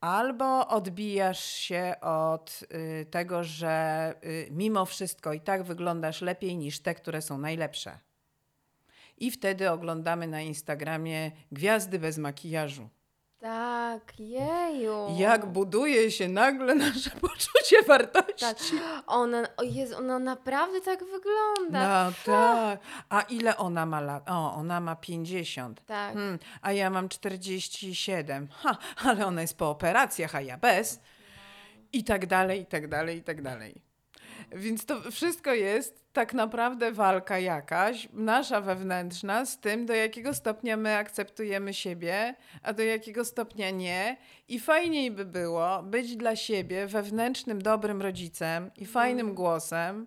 [0.00, 6.80] Albo odbijasz się od y, tego, że y, mimo wszystko i tak wyglądasz lepiej niż
[6.80, 7.98] te, które są najlepsze.
[9.18, 12.88] I wtedy oglądamy na Instagramie gwiazdy bez makijażu.
[13.44, 15.06] Tak, jeju.
[15.18, 18.76] Jak buduje się nagle nasze poczucie wartości.
[18.78, 19.04] Tak.
[19.06, 22.04] Ona, o Jezu, ona naprawdę tak wygląda.
[22.04, 22.80] No tak.
[23.08, 24.30] A ile ona ma lat?
[24.30, 25.84] O, ona ma 50.
[25.86, 26.12] Tak.
[26.14, 28.48] Hmm, a ja mam 47.
[28.50, 31.00] Ha, ale ona jest po operacjach, a ja bez.
[31.92, 33.82] I tak dalej, i tak dalej, i tak dalej.
[34.52, 40.76] Więc to wszystko jest tak naprawdę walka jakaś, nasza wewnętrzna, z tym, do jakiego stopnia
[40.76, 44.16] my akceptujemy siebie, a do jakiego stopnia nie.
[44.48, 50.06] I fajniej by było być dla siebie wewnętrznym, dobrym rodzicem i fajnym głosem,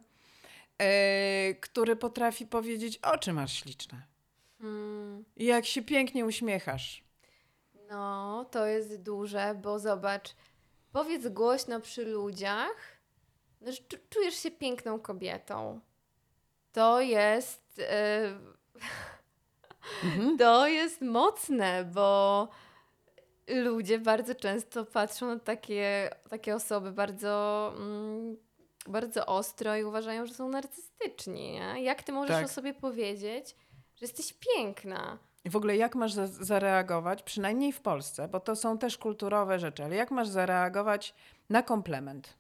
[0.78, 4.02] e, który potrafi powiedzieć, oczy masz śliczne.
[5.36, 7.04] I jak się pięknie uśmiechasz.
[7.90, 10.36] No, to jest duże, bo zobacz,
[10.92, 12.98] powiedz głośno przy ludziach,
[13.62, 13.72] no,
[14.10, 15.80] czujesz się piękną kobietą.
[16.78, 17.82] To jest.
[17.90, 18.22] e,
[20.04, 20.38] Mhm.
[20.38, 22.48] To jest mocne, bo
[23.48, 28.38] ludzie bardzo często patrzą na takie, takie osoby bardzo, mm,
[28.88, 31.52] bardzo ostro i uważają, że są narcystyczni.
[31.52, 31.84] Nie?
[31.84, 32.46] Jak ty możesz Tak.
[32.46, 33.50] o sobie powiedzieć,
[33.96, 35.18] że jesteś piękna?
[35.46, 39.60] I w ogóle jak masz za- zareagować, przynajmniej w Polsce, bo to są też kulturowe
[39.60, 41.14] rzeczy, ale jak masz zareagować
[41.50, 42.34] na komplement?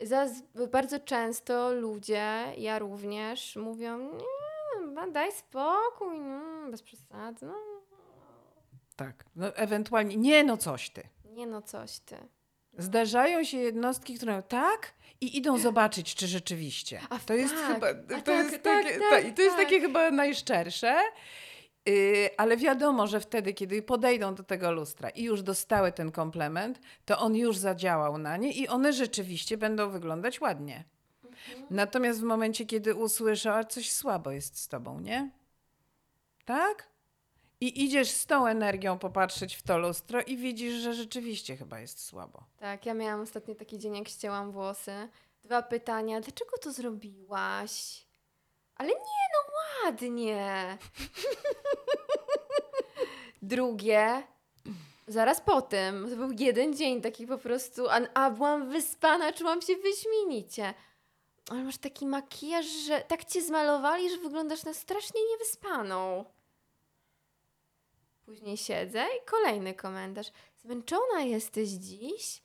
[0.00, 7.46] Zaz- bardzo często ludzie, ja również, mówią: Nie, no, daj spokój, no, bez przesady.
[7.46, 7.54] No,
[8.96, 9.24] Tak.
[9.36, 11.02] No, ewentualnie, nie no coś ty.
[11.24, 12.16] nie no, coś ty.
[12.78, 17.00] Zdarzają się jednostki, które tak i idą zobaczyć, czy rzeczywiście.
[17.10, 19.42] A to jest tak, chyba, a to tak, jest tak, takie, tak, ta- i to
[19.42, 19.64] jest tak.
[19.64, 20.96] takie chyba najszczersze.
[21.86, 26.80] Yy, ale wiadomo, że wtedy, kiedy podejdą do tego lustra i już dostały ten komplement,
[27.04, 30.84] to on już zadziałał na nie i one rzeczywiście będą wyglądać ładnie.
[31.70, 35.30] Natomiast w momencie, kiedy usłyszą, a coś słabo jest z tobą, nie?
[36.44, 36.88] tak?
[37.60, 42.04] I idziesz z tą energią popatrzeć w to lustro i widzisz, że rzeczywiście chyba jest
[42.04, 42.44] słabo.
[42.56, 45.08] Tak, ja miałam ostatnio taki dzień, jak ścięłam włosy.
[45.44, 46.20] Dwa pytania.
[46.20, 48.03] Dlaczego to zrobiłaś?
[48.76, 48.94] Ale nie,
[49.34, 49.52] no
[49.84, 50.78] ładnie.
[53.42, 54.22] Drugie.
[55.06, 56.10] Zaraz po tym.
[56.10, 57.88] To był jeden dzień taki po prostu.
[57.88, 60.74] A, a byłam wyspana, czułam się wyśmienicie.
[61.50, 66.24] Ale masz taki makijaż, że tak cię zmalowali, że wyglądasz na strasznie niewyspaną.
[68.24, 70.32] Później siedzę i kolejny komentarz.
[70.56, 72.42] Zmęczona jesteś dziś?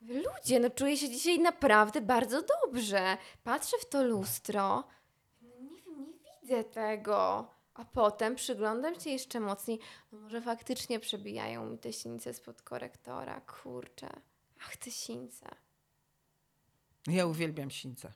[0.00, 3.16] Ludzie, no czuję się dzisiaj naprawdę bardzo dobrze.
[3.44, 4.84] Patrzę w to lustro.
[5.42, 7.48] No nie wiem, nie widzę tego.
[7.74, 9.78] A potem przyglądam się jeszcze mocniej.
[10.12, 13.40] No może faktycznie przebijają mi te sińce spod korektora.
[13.40, 14.08] Kurczę.
[14.60, 15.46] Ach, te sińce.
[17.06, 18.12] Ja uwielbiam sińce.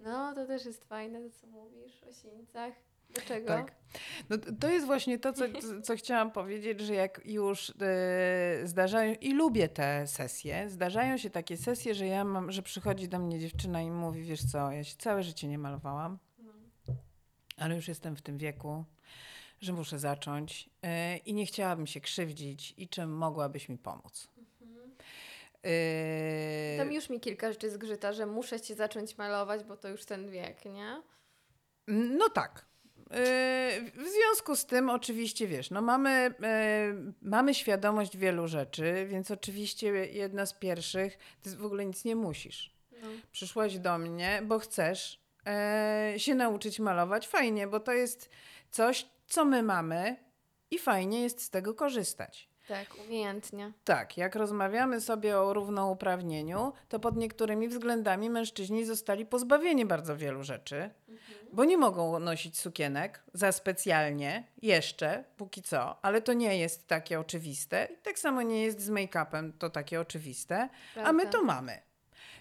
[0.00, 2.72] No, to też jest fajne, to co mówisz o sińcach.
[3.10, 3.46] Dlaczego?
[3.46, 3.74] Tak.
[4.30, 5.44] No, to- jest właśnie to, co,
[5.82, 11.56] co chciałam powiedzieć, że jak już e, zdarzają, i lubię te sesje, zdarzają się takie
[11.56, 14.96] sesje, że ja mam, że przychodzi do mnie dziewczyna i mówi, wiesz co, ja się
[14.96, 16.18] całe życie nie malowałam.
[17.56, 18.84] Ale już jestem w tym wieku,
[19.60, 24.28] że muszę zacząć e, i nie chciałabym się krzywdzić i czym mogłabyś mi pomóc.
[25.64, 30.04] E, Tam już mi kilka rzeczy zgrzyta, że muszę cię zacząć malować, bo to już
[30.04, 31.02] ten wiek, nie?
[31.88, 32.66] No tak.
[32.96, 39.30] Yy, W związku z tym, oczywiście wiesz, no mamy, yy, mamy świadomość wielu rzeczy, więc
[39.30, 42.74] oczywiście jedna z pierwszych, ty w ogóle nic nie musisz.
[43.02, 43.08] No.
[43.32, 45.20] Przyszłaś do mnie, bo chcesz
[46.12, 47.28] yy, się nauczyć malować.
[47.28, 48.30] Fajnie, bo to jest
[48.70, 50.16] coś, co my mamy
[50.70, 52.48] i fajnie jest z tego korzystać.
[52.68, 53.72] Tak, umiejętnie.
[53.84, 60.42] Tak, jak rozmawiamy sobie o równouprawnieniu, to pod niektórymi względami mężczyźni zostali pozbawieni bardzo wielu
[60.44, 60.90] rzeczy,
[61.52, 67.20] bo nie mogą nosić sukienek za specjalnie, jeszcze, póki co, ale to nie jest takie
[67.20, 67.88] oczywiste.
[67.94, 70.68] I tak samo nie jest z make-upem to takie oczywiste,
[71.04, 71.38] a my Prawda.
[71.38, 71.78] to mamy.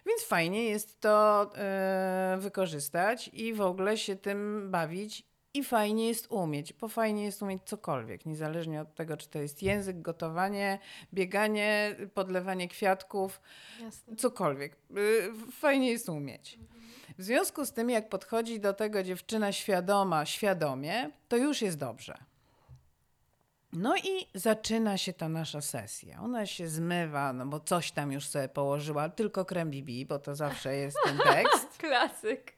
[0.06, 5.24] Więc fajnie jest to e, wykorzystać i w ogóle się tym bawić.
[5.54, 9.64] I fajnie jest umieć, bo fajnie jest umieć cokolwiek, niezależnie od tego, czy to jest
[9.64, 10.80] język, gotowanie,
[11.14, 13.42] bieganie, podlewanie kwiatków,
[13.82, 14.16] Jasne.
[14.16, 14.78] cokolwiek.
[14.98, 16.60] Y, Fajnie jest umieć.
[17.18, 22.18] W związku z tym, jak podchodzi do tego dziewczyna świadoma, świadomie, to już jest dobrze.
[23.74, 26.20] No i zaczyna się ta nasza sesja.
[26.22, 30.36] Ona się zmywa, no bo coś tam już sobie położyła, tylko krem BB, bo to
[30.36, 31.78] zawsze jest ten tekst.
[31.78, 32.54] Klasyk.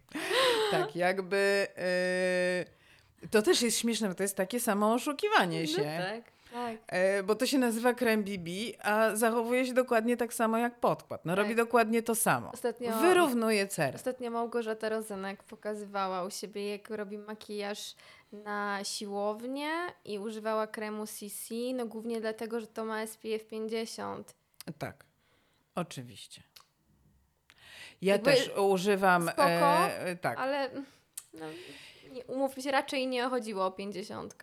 [0.72, 1.68] Tak, jakby.
[3.24, 5.78] y, to też jest śmieszne, bo to jest takie samo oszukiwanie się.
[5.78, 6.78] No tak, tak.
[6.88, 8.50] E, Bo to się nazywa krem BB,
[8.84, 11.26] a zachowuje się dokładnie tak samo jak podkład.
[11.26, 11.44] No Tak.
[11.44, 12.52] robi dokładnie to samo.
[12.52, 13.96] Ostatnio- Wyrównuje cerę.
[13.96, 17.96] Ostatnio Małgorzata Rozenek pokazywała u siebie, jak robi makijaż
[18.32, 19.72] na siłownię
[20.06, 24.36] i używała kremu CC, no głównie dlatego, że to ma SPF 50.
[24.78, 25.06] Tak,
[25.76, 26.42] oczywiście.
[28.02, 29.24] Ja Jakby też używam.
[29.24, 29.46] spoko,
[29.88, 30.40] e, tak.
[30.40, 30.70] Ale
[31.34, 31.46] no,
[32.28, 34.36] umówmy się, raczej nie chodziło o 50.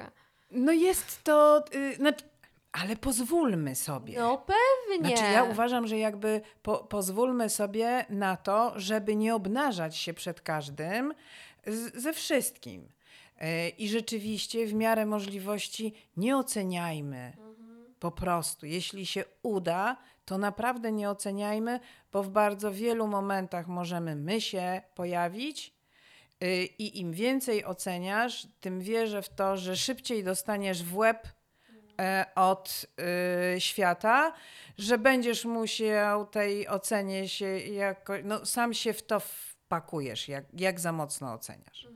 [0.55, 1.65] No jest to.
[1.75, 2.25] Y, znaczy,
[2.73, 4.19] ale pozwólmy sobie.
[4.19, 5.17] No pewnie.
[5.17, 10.41] Znaczy, ja uważam, że jakby po, pozwólmy sobie na to, żeby nie obnażać się przed
[10.41, 11.15] każdym
[11.67, 12.89] z, ze wszystkim.
[13.39, 17.33] E, I rzeczywiście w miarę możliwości nie oceniajmy.
[18.01, 21.81] Po prostu, jeśli się uda, to naprawdę nie oceniajmy,
[22.13, 25.74] bo w bardzo wielu momentach możemy my się pojawić.
[26.43, 31.29] Y, I im więcej oceniasz, tym wierzę w to, że szybciej dostaniesz w łeb
[32.01, 32.87] e, od
[33.57, 34.33] y, świata,
[34.79, 40.81] że będziesz musiał tej ocenie się jako, no sam się w to wpakujesz, jak, jak
[40.81, 41.89] za mocno oceniasz.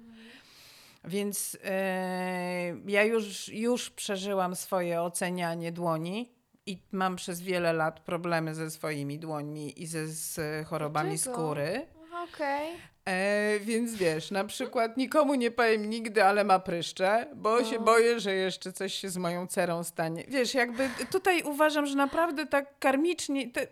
[1.04, 6.32] Więc e, ja już, już przeżyłam swoje ocenianie dłoni
[6.66, 11.36] i mam przez wiele lat problemy ze swoimi dłońmi i ze z chorobami Dlaczego?
[11.36, 11.86] skóry.
[12.28, 12.76] Okej.
[13.08, 17.82] E, więc wiesz, na przykład nikomu nie powiem nigdy, ale ma pryszcze, bo się O.
[17.82, 20.24] boję, że jeszcze coś się z moją cerą stanie.
[20.28, 23.66] Wiesz, jakby tutaj uważam, że naprawdę tak karmicznie, te,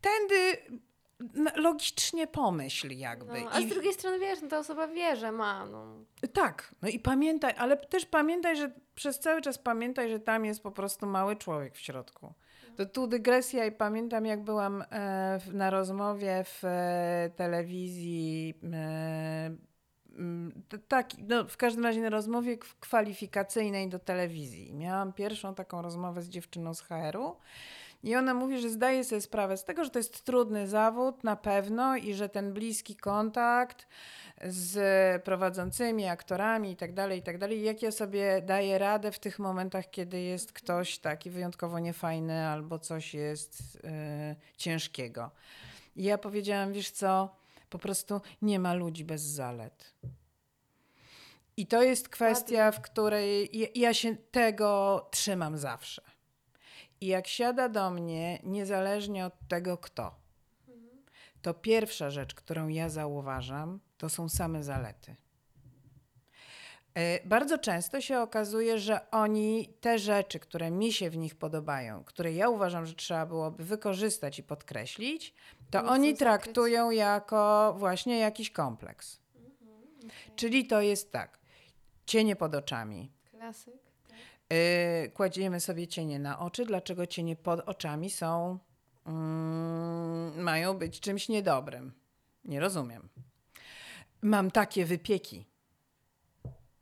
[0.00, 0.58] tędy
[1.56, 3.40] logicznie pomyśl jakby.
[3.40, 5.66] No, a z I- drugiej strony wiesz, no ta osoba wie, że ma.
[5.66, 5.86] No.
[6.32, 10.62] tak, no i pamiętaj, ale też pamiętaj, że przez cały czas pamiętaj, że tam jest
[10.62, 12.32] po prostu mały człowiek w środku.
[12.76, 18.54] To tu dygresja i pamiętam, jak byłam e, na rozmowie w e, telewizji.
[18.72, 19.50] E,
[20.88, 24.74] tak, no, w każdym razie na rozmowie kwalifikacyjnej do telewizji.
[24.74, 27.36] Miałam pierwszą taką rozmowę z dziewczyną z HR-u
[28.02, 31.36] I ona mówi, że zdaje sobie sprawę z tego, że to jest trudny zawód na
[31.36, 33.86] pewno i że ten bliski kontakt
[34.44, 37.62] z prowadzącymi aktorami i tak dalej, i tak dalej.
[37.62, 42.78] Jak ja sobie daję radę w tych momentach, kiedy jest ktoś taki wyjątkowo niefajny albo
[42.78, 43.90] coś jest yy,
[44.56, 45.30] ciężkiego.
[45.96, 47.36] I ja powiedziałam, wiesz co,
[47.70, 49.94] po prostu nie ma ludzi bez zalet.
[51.56, 56.02] I to jest kwestia, w której ja się tego trzymam zawsze.
[57.00, 60.14] I jak siada do mnie, niezależnie od tego kto,
[61.42, 65.16] to pierwsza rzecz, którą ja zauważam, to są same zalety.
[66.94, 72.04] E, bardzo często się okazuje, że oni te rzeczy, które mi się w nich podobają,
[72.04, 75.34] które ja uważam, że trzeba byłoby wykorzystać i podkreślić,
[75.70, 79.20] to Nie oni traktują jako właśnie jakiś kompleks.
[79.36, 80.36] Mhm, okay.
[80.36, 81.38] Czyli to jest tak,
[82.06, 83.10] cienie pod oczami.
[83.30, 83.85] Klasyk.
[84.48, 85.12] Tak.
[85.14, 86.64] kładziemy sobie cienie na oczy.
[86.64, 88.58] Dlaczego cienie pod oczami są,
[89.06, 91.92] mm, mają być czymś niedobrym?
[92.44, 93.08] Nie rozumiem.
[94.22, 95.46] Mam takie wypieki.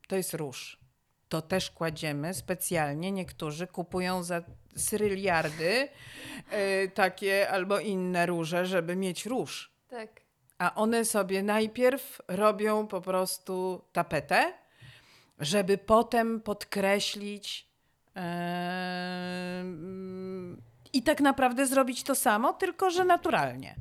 [0.09, 0.81] To jest róż.
[1.29, 3.13] To też kładziemy specjalnie.
[3.13, 4.43] Niektórzy kupują za
[4.77, 5.89] syryliardy
[6.53, 9.73] y, takie albo inne róże, żeby mieć róż.
[9.89, 10.21] Tak.
[10.59, 14.53] A one sobie najpierw robią po prostu tapetę,
[15.39, 17.69] żeby potem podkreślić
[18.17, 18.23] yy,
[20.93, 23.77] i tak naprawdę zrobić to samo, tylko że naturalnie.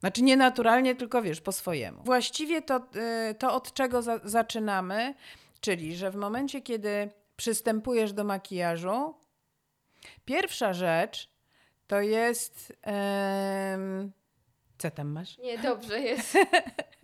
[0.00, 2.02] Znaczy nie naturalnie, tylko wiesz, po swojemu.
[2.02, 2.88] Właściwie to,
[3.28, 5.14] yy, to od czego za zaczynamy,
[5.60, 9.14] czyli że w momencie, kiedy przystępujesz do makijażu,
[10.24, 11.30] pierwsza rzecz
[11.86, 12.68] to jest.
[12.68, 14.10] Yy,
[14.78, 15.38] co tam masz?
[15.38, 16.38] Nie, dobrze jest.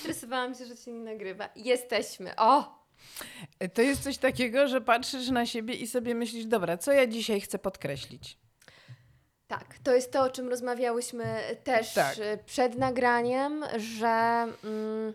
[0.00, 1.48] Stresowałam się, że cię nie nagrywa.
[1.56, 2.36] Jesteśmy.
[2.36, 2.82] O!
[3.74, 7.40] To jest coś takiego, że patrzysz na siebie i sobie myślisz, dobra, co ja dzisiaj
[7.40, 8.38] chcę podkreślić?
[9.46, 12.16] Tak, to jest to, o czym rozmawiałyśmy też tak.
[12.46, 15.14] przed nagraniem, że mm,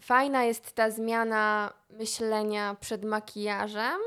[0.00, 4.00] fajna jest ta zmiana myślenia przed makijażem,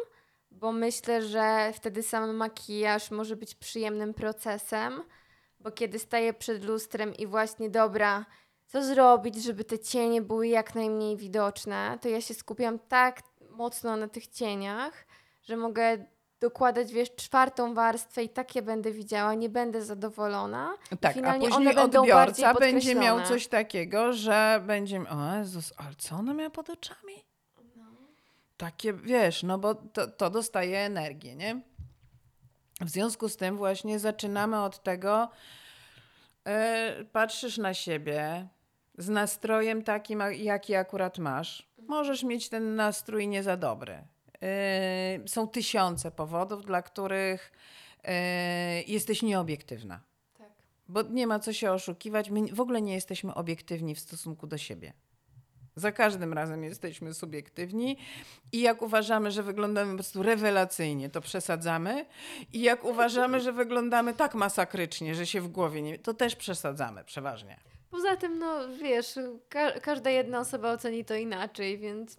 [0.51, 5.03] bo myślę, że wtedy sam makijaż może być przyjemnym procesem,
[5.59, 8.25] bo kiedy staję przed lustrem i właśnie dobra,
[8.67, 13.97] co zrobić, żeby te cienie były jak najmniej widoczne, to ja się skupiam tak mocno
[13.97, 15.05] na tych cieniach,
[15.43, 16.05] że mogę
[16.39, 20.77] dokładać, wiesz, czwartą warstwę i tak je będę widziała, nie będę zadowolona.
[20.99, 26.33] Tak, a później odbiorca będzie miał coś takiego, że będzie, o Jezus, ale co ona
[26.33, 27.13] miała pod oczami?
[27.75, 27.83] No.
[28.57, 31.61] Takie, wiesz, no bo to, to dostaje energię, nie?
[32.81, 35.29] W związku z tym właśnie zaczynamy od tego,
[36.45, 38.47] yy, patrzysz na siebie,
[38.97, 41.67] z nastrojem takim, jaki akurat masz.
[41.87, 44.03] Możesz mieć ten nastrój nie za dobry.
[45.21, 47.51] Yy, są tysiące powodów, dla których
[48.03, 48.11] yy,
[48.87, 49.99] jesteś nieobiektywna.
[50.37, 50.51] Tak.
[50.87, 52.29] Bo nie ma co się oszukiwać.
[52.29, 54.93] My w ogóle nie jesteśmy obiektywni w stosunku do siebie.
[55.75, 57.97] Za każdym razem jesteśmy subiektywni
[58.51, 62.05] i jak uważamy, że wyglądamy po prostu rewelacyjnie, to przesadzamy.
[62.53, 65.99] I jak uważamy, że wyglądamy tak masakrycznie, że się w głowie nie...
[65.99, 67.59] to też przesadzamy przeważnie.
[67.91, 69.19] Poza tym, no wiesz,
[69.49, 72.17] ka każda jedna osoba oceni to inaczej, więc.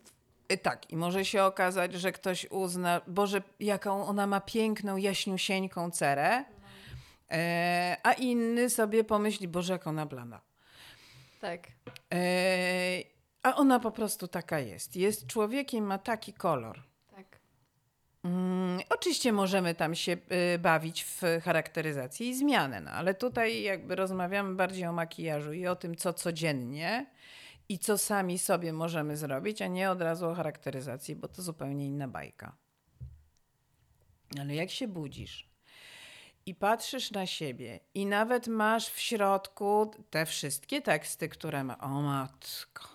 [0.53, 5.91] Y, tak, i może się okazać, że ktoś uzna, Boże, jaką ona ma piękną, jaśniusieńką
[5.91, 6.45] cerę,
[7.31, 10.41] e, a inny sobie pomyśli, Boże, jaką ona blana.
[11.41, 11.61] Tak.
[12.15, 13.03] E,
[13.43, 14.97] a ona po prostu taka jest.
[14.97, 16.83] Jest człowiekiem, ma taki kolor.
[18.25, 20.13] Mm, oczywiście możemy tam się
[20.55, 25.67] y, bawić w charakteryzację i zmianę, no, ale tutaj jakby rozmawiamy bardziej o makijażu i
[25.67, 27.07] o tym, co codziennie
[27.69, 31.87] i co sami sobie możemy zrobić, a nie od razu o charakteryzacji, bo to zupełnie
[31.87, 32.57] inna bajka.
[34.41, 35.49] Ale jak się budzisz
[36.47, 41.79] i patrzysz na siebie i nawet masz w środku te wszystkie teksty, które ma.
[41.79, 42.89] O matko.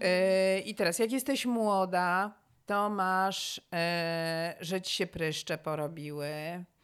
[0.00, 2.39] Yy, I teraz, jak jesteś młoda,
[2.70, 6.28] to masz, e, że ci się pryszcze porobiły.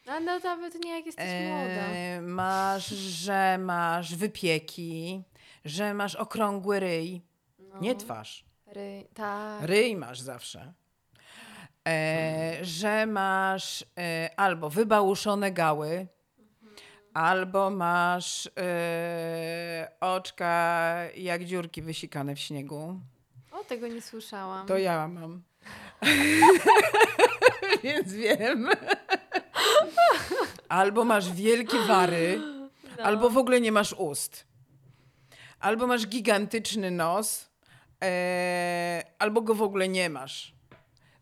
[0.06, 2.32] A no nawet nie jak jesteś e, młoda.
[2.34, 5.22] Masz, że masz wypieki,
[5.64, 7.22] że masz okrągły ryj.
[7.58, 7.80] No.
[7.80, 8.44] Nie twarz.
[8.66, 9.62] Ryj, tak.
[9.62, 10.72] Ryj masz zawsze.
[11.88, 16.76] E, że masz e, albo wybałuszone gały, mhm.
[17.14, 23.00] albo masz e, oczka jak dziurki wysikane w śniegu.
[23.52, 24.66] O, tego nie słyszałam.
[24.66, 25.42] To ja mam.
[27.84, 28.68] Więc wiem.
[30.68, 32.40] Albo masz wielkie wary,
[32.98, 33.04] no.
[33.04, 34.46] albo w ogóle nie masz ust.
[35.60, 37.50] Albo masz gigantyczny nos,
[38.04, 40.54] e, albo go w ogóle nie masz.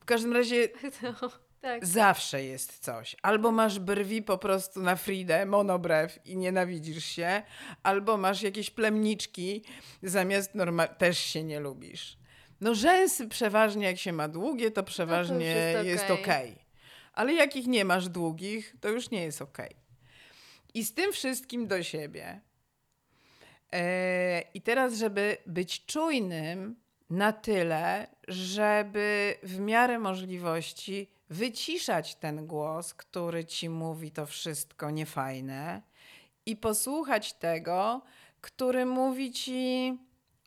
[0.00, 0.68] W każdym razie.
[1.02, 1.86] No, Tak.
[1.86, 3.16] Zawsze jest coś.
[3.22, 7.42] Albo masz brwi po prostu na Fridę, monobrew i nienawidzisz się,
[7.82, 9.64] albo masz jakieś plemniczki
[10.02, 12.16] zamiast normal też się nie lubisz.
[12.64, 16.22] No rzęsy przeważnie jak się ma długie, to przeważnie No już jest jest okej.
[16.22, 16.64] okej.
[17.12, 19.76] Ale jak ich nie masz długich, to już nie jest okej.
[20.74, 22.40] I z tym wszystkim do siebie.
[23.72, 26.76] E, I teraz, żeby być czujnym
[27.10, 35.82] na tyle, żeby w miarę możliwości wyciszać ten głos, który ci mówi to wszystko niefajne
[36.46, 38.02] i posłuchać tego,
[38.40, 39.92] który mówi ci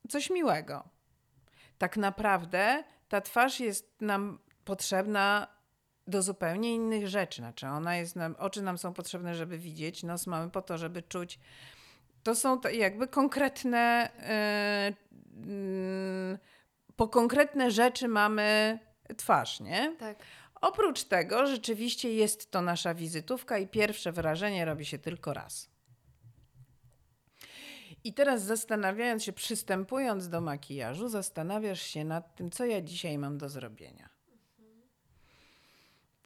[0.10, 0.97] coś miłego.
[1.78, 5.48] Tak naprawdę ta twarz jest nam potrzebna
[6.08, 7.42] do zupełnie innych rzeczy.
[7.42, 11.02] Znaczy ona jest nam, oczy nam są potrzebne, żeby widzieć, nos mamy po to, żeby
[11.02, 11.40] czuć.
[12.24, 14.10] To są jakby konkretne,
[15.36, 16.40] yy, yy,
[16.96, 18.80] po konkretne rzeczy mamy
[19.18, 19.96] twarz, nie?
[20.00, 20.18] Tak.
[20.62, 25.77] Oprócz tego, rzeczywiście jest to nasza wizytówka i pierwsze wrażenie robi się tylko raz.
[28.08, 33.38] I teraz zastanawiając się, przystępując do makijażu, zastanawiasz się nad tym, co ja dzisiaj mam
[33.38, 34.10] do zrobienia.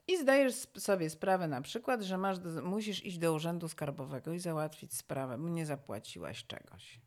[0.07, 4.39] I zdajesz sobie sprawę na przykład, że masz do, musisz iść do urzędu skarbowego i
[4.39, 6.99] załatwić sprawę, bo nie zapłaciłaś czegoś.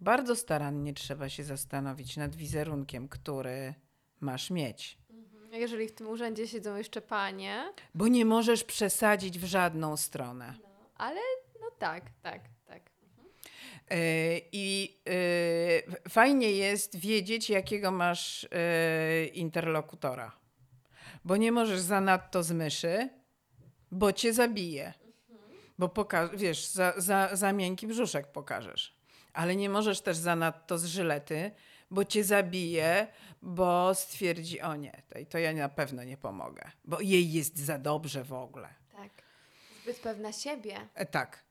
[0.00, 3.74] Bardzo starannie trzeba się zastanowić nad wizerunkiem, który
[4.20, 4.98] masz mieć.
[5.52, 10.54] Jeżeli w tym urzędzie siedzą jeszcze panie, Bo nie możesz przesadzić w żadną stronę.
[10.96, 11.20] ale
[11.60, 12.40] no tak, tak,
[14.52, 20.32] I yy, fajnie jest wiedzieć, jakiego masz yy, interlokutora.
[21.24, 23.08] Bo nie możesz zanadto z myszy,
[23.90, 24.92] bo cię zabije.
[25.78, 28.96] Bo poka- wiesz, za, za, za miękki brzuszek pokażesz.
[29.32, 31.50] Ale nie możesz też zanadto z żylety,
[31.90, 33.06] bo cię zabije,
[33.42, 37.78] bo stwierdzi, o nie, to, to ja na pewno nie pomogę, bo jej jest za
[37.78, 38.68] dobrze w ogóle.
[38.96, 39.10] Tak.
[39.82, 40.76] Zbyt pewna siebie.
[40.94, 41.45] E, Tak.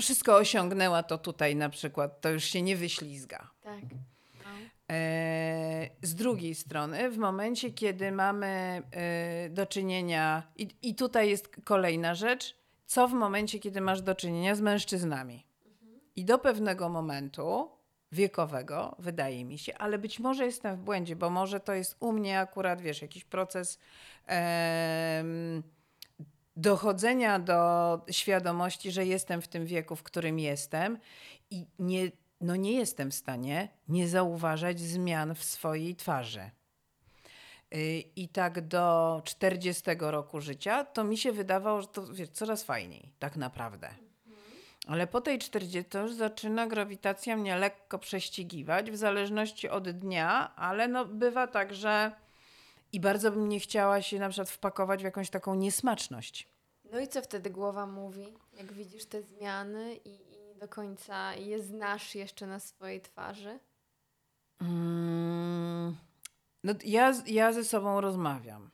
[0.00, 3.50] Wszystko osiągnęła to tutaj na przykład, to już się nie wyślizga.
[3.62, 3.82] Tak.
[3.92, 4.50] No.
[4.90, 11.50] E, z drugiej strony, w momencie, kiedy mamy e, do czynienia, i, i tutaj jest
[11.64, 12.56] kolejna rzecz,
[12.86, 15.46] co w momencie, kiedy masz do czynienia z mężczyznami.
[16.16, 17.70] I do pewnego momentu
[18.12, 22.12] wiekowego, wydaje mi się, ale być może jestem w błędzie, bo może to jest u
[22.12, 23.78] mnie akurat, wiesz, jakiś proces
[24.26, 25.62] em,
[26.58, 30.98] dochodzenia do świadomości, że jestem w tym wieku, w którym jestem
[31.50, 36.50] i nie, no nie jestem w stanie nie zauważać zmian w swojej twarzy.
[37.74, 42.64] Y, I tak do 40 roku życia to mi się wydawało, że to wiesz, coraz
[42.64, 43.88] fajniej, tak naprawdę.
[44.86, 50.54] Ale po tej 40 to już zaczyna grawitacja mnie lekko prześcigiwać, w zależności od dnia,
[50.56, 52.12] ale no bywa tak, że
[52.92, 56.48] i bardzo bym nie chciała się na przykład wpakować w jakąś taką niesmaczność.
[56.92, 61.34] No i co wtedy głowa mówi, jak widzisz te zmiany i, i nie do końca
[61.34, 63.58] je znasz jeszcze na swojej twarzy?
[64.60, 65.96] Mm,
[66.64, 68.70] no, ja, ja ze sobą rozmawiam.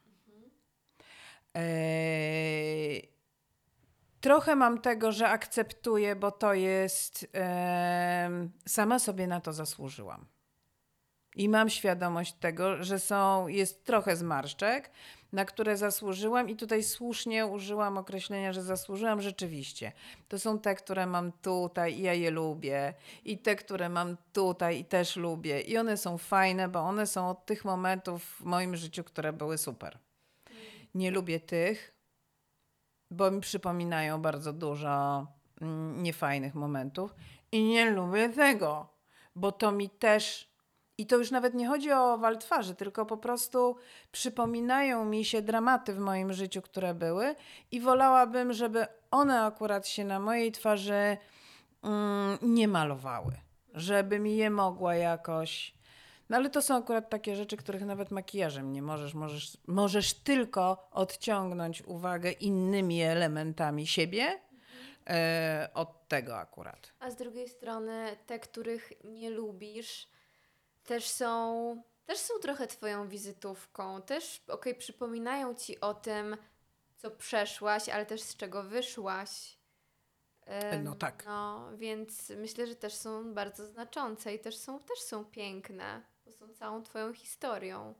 [1.54, 3.08] Eee,
[4.20, 7.26] trochę mam tego, że akceptuję, bo to jest.
[8.66, 10.26] sama sobie na to zasłużyłam.
[11.36, 14.90] I mam świadomość tego, że są, jest trochę zmarszczek,
[15.32, 19.92] na które zasłużyłam, i tutaj słusznie użyłam określenia, że zasłużyłam rzeczywiście.
[20.28, 24.80] To są te, które mam tutaj i ja je lubię, i te, które mam tutaj
[24.80, 25.60] i też lubię.
[25.60, 29.58] I one są fajne, bo one są od tych momentów w moim życiu, które były
[29.58, 29.98] super.
[30.94, 31.94] Nie lubię tych,
[33.10, 35.26] bo mi przypominają bardzo dużo
[35.60, 37.14] mm, niefajnych momentów.
[37.52, 38.88] I nie lubię tego,
[39.36, 40.53] bo to mi też.
[40.98, 43.76] I to już nawet nie chodzi o wal twarzy, tylko po prostu
[44.12, 47.34] przypominają mi się dramaty w moim życiu, które były,
[47.70, 51.16] i wolałabym, żeby one akurat się na mojej twarzy
[51.82, 53.32] mm, nie malowały,
[53.74, 55.74] żebym je mogła jakoś.
[56.28, 59.14] No ale to są akurat takie rzeczy, których nawet makijażem nie możesz.
[59.14, 64.40] Możesz, możesz tylko odciągnąć uwagę innymi elementami siebie
[65.06, 66.92] e, od tego akurat.
[67.00, 70.08] A z drugiej strony te, których nie lubisz,
[70.84, 74.02] też są, też są trochę twoją wizytówką.
[74.02, 76.36] Też, okej, przypominają ci o tym,
[76.96, 79.58] co przeszłaś, ale też z czego wyszłaś.
[80.46, 81.24] Em, No tak.
[81.26, 86.32] No, więc myślę, że też są bardzo znaczące i też są, też są piękne, bo
[86.32, 87.94] są całą twoją historią.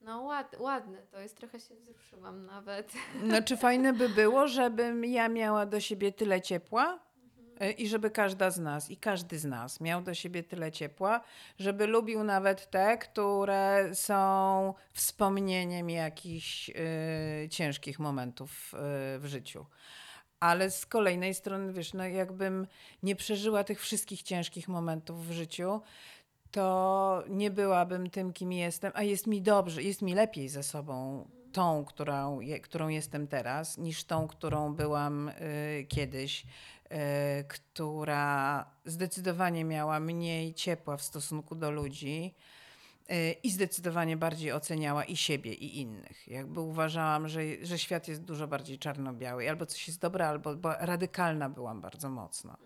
[0.00, 2.92] No ład, ładne to jest, trochę się wzruszyłam nawet.
[3.24, 6.98] Znaczy fajne by było, żebym ja miała do siebie tyle ciepła,
[7.78, 11.20] I żeby każda z nas i każdy z nas miał do siebie tyle ciepła,
[11.58, 18.78] żeby lubił nawet te, które są wspomnieniem jakichś y, ciężkich momentów y,
[19.18, 19.66] w życiu.
[20.40, 22.66] Ale z kolejnej strony, wiesz, no jakbym
[23.02, 25.80] nie przeżyła tych wszystkich ciężkich momentów w życiu,
[26.50, 31.24] to nie byłabym tym, kim jestem, a jest mi dobrze, jest mi lepiej ze sobą
[31.54, 36.46] tą, którą, którą jestem teraz, niż tą, którą byłam y, kiedyś,
[37.48, 42.34] która zdecydowanie miała mniej ciepła w stosunku do ludzi
[43.10, 46.28] y, i zdecydowanie bardziej oceniała i siebie, i innych.
[46.28, 51.48] Jakby uważałam, że, że świat jest dużo bardziej czarno-biały, albo coś jest dobre, albo radykalna
[51.48, 52.56] byłam bardzo mocno.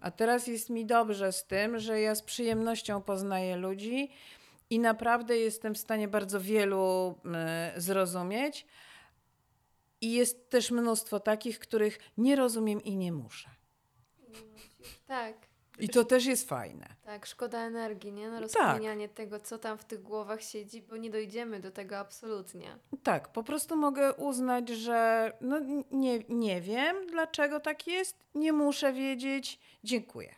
[0.00, 4.10] A teraz jest mi dobrze z tym, że ja z przyjemnością poznaję ludzi
[4.70, 7.14] i naprawdę jestem w stanie bardzo wielu
[7.76, 8.66] y, zrozumieć.
[10.00, 13.59] I jest też mnóstwo takich, których nie rozumiem i nie muszę.
[15.06, 15.50] Tak.
[15.80, 16.86] I to też jest fajne.
[17.04, 18.30] Tak, szkoda energii, nie?
[18.30, 19.16] Na rozkminianie tak.
[19.16, 22.78] tego, co tam w tych głowach siedzi, bo nie dojdziemy do tego absolutnie.
[23.02, 25.60] Tak, po prostu mogę uznać, że no,
[25.90, 30.34] nie, nie wiem, dlaczego tak jest, nie muszę wiedzieć, dziękuję.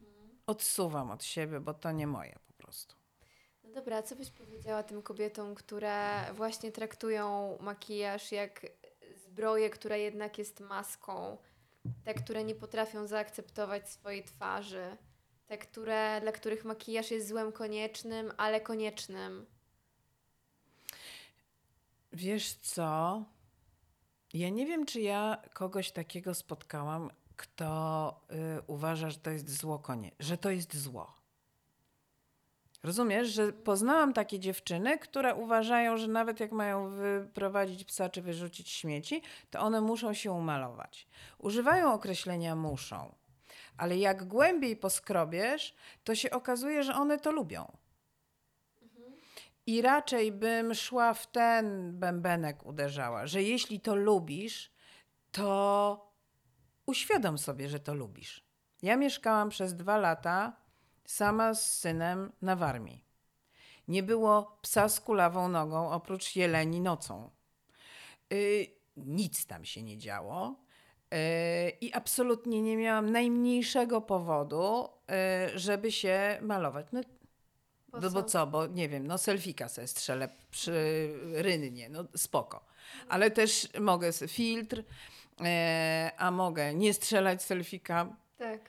[0.00, 0.30] Mhm.
[0.46, 2.96] Odsuwam od siebie, bo to nie moje po prostu.
[3.64, 8.66] No dobra, co byś powiedziała tym kobietom, które właśnie traktują makijaż jak
[9.16, 11.36] zbroję, która jednak jest maską?
[12.04, 14.96] Te, które nie potrafią zaakceptować swojej twarzy,
[15.46, 19.46] te, które, dla których makijaż jest złem koniecznym, ale koniecznym.
[22.12, 23.24] Wiesz co?
[24.34, 28.20] Ja nie wiem, czy ja kogoś takiego spotkałam, kto
[28.58, 31.21] y, uważa, że to jest zło konie, że to jest zło.
[32.82, 38.70] Rozumiesz, że poznałam takie dziewczyny, które uważają, że nawet jak mają wyprowadzić psa czy wyrzucić
[38.70, 41.06] śmieci, to one muszą się umalować.
[41.38, 43.14] Używają określenia muszą,
[43.76, 45.74] ale jak głębiej poskrobiesz,
[46.04, 47.72] to się okazuje, że one to lubią.
[49.66, 54.72] I raczej bym szła w ten bębenek uderzała, że jeśli to lubisz,
[55.30, 56.12] to
[56.86, 58.44] uświadom sobie, że to lubisz.
[58.82, 60.61] Ja mieszkałam przez dwa lata
[61.04, 63.04] sama z synem na Warmii.
[63.88, 67.30] Nie było psa z kulawą nogą oprócz jeleni nocą.
[68.30, 70.56] Yy, nic tam się nie działo.
[71.10, 71.18] Yy,
[71.80, 76.86] I absolutnie nie miałam najmniejszego powodu, yy, żeby się malować.
[76.92, 77.00] No,
[78.00, 82.64] no bo co, bo nie wiem, no selfika se strzelę przy rynnie, no spoko.
[83.08, 85.46] Ale też mogę filtr, yy,
[86.16, 88.16] a mogę nie strzelać selfika.
[88.38, 88.60] Tak.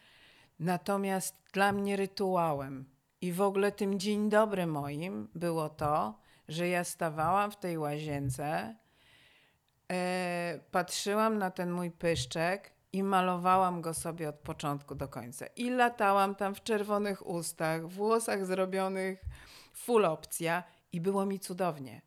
[0.63, 2.85] Natomiast dla mnie rytuałem
[3.21, 8.75] i w ogóle tym dzień dobry moim było to, że ja stawałam w tej łazience,
[9.91, 15.45] e, patrzyłam na ten mój pyszczek i malowałam go sobie od początku do końca.
[15.55, 19.21] I latałam tam w czerwonych ustach, włosach zrobionych
[19.73, 22.01] full opcja i było mi cudownie.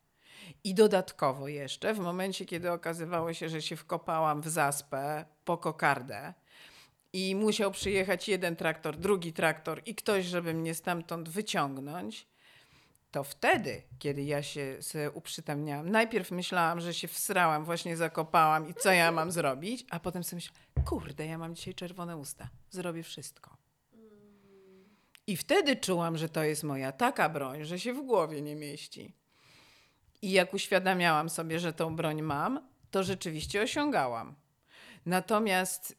[0.65, 6.35] I dodatkowo jeszcze, w momencie, kiedy okazywało się, że się wkopałam w zaspę po kokardę,
[7.17, 12.27] i musiał przyjechać jeden traktor, drugi traktor i ktoś, żeby mnie stamtąd wyciągnąć,
[13.11, 14.79] to wtedy, kiedy ja się
[15.15, 20.25] uprzytamniałam, najpierw myślałam, że się wsrałam, właśnie zakopałam i co ja mam zrobić, a potem
[20.25, 23.57] sobie myślałam, kurde, ja mam dzisiaj czerwone usta, zrobię wszystko.
[25.27, 29.13] I wtedy czułam, że to jest moja taka broń, że się w głowie nie mieści.
[30.23, 34.35] I jak uświadamiałam sobie, że tą broń mam, to rzeczywiście osiągałam.
[35.07, 35.97] Natomiast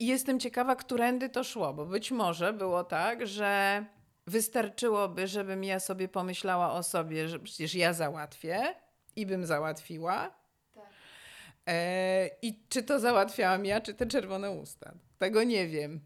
[0.00, 3.84] i jestem ciekawa, którędy to szło, bo być może było tak, że
[4.26, 8.74] wystarczyłoby, żebym ja sobie pomyślała o sobie, że przecież ja załatwię
[9.16, 10.34] i bym załatwiła.
[10.74, 10.84] Tak.
[11.66, 14.94] E, I czy to załatwiałam ja, czy te czerwone usta?
[15.18, 16.00] Tego nie wiem.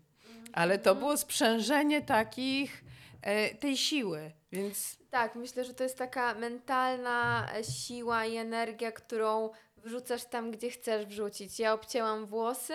[0.52, 0.98] Ale to mhm.
[0.98, 2.84] było sprzężenie takich,
[3.22, 4.98] e, tej siły, więc...
[5.10, 11.06] Tak, myślę, że to jest taka mentalna siła i energia, którą wrzucasz tam, gdzie chcesz
[11.06, 11.58] wrzucić.
[11.58, 12.74] Ja obcięłam włosy,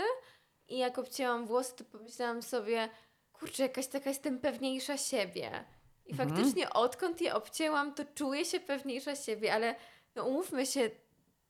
[0.71, 2.89] i jak obcięłam włosy, to pomyślałam sobie,
[3.33, 5.65] kurczę, jakaś taka jestem pewniejsza siebie.
[6.05, 6.29] I mhm.
[6.29, 9.75] faktycznie odkąd je obcięłam, to czuję się pewniejsza siebie, ale
[10.15, 10.89] no umówmy się,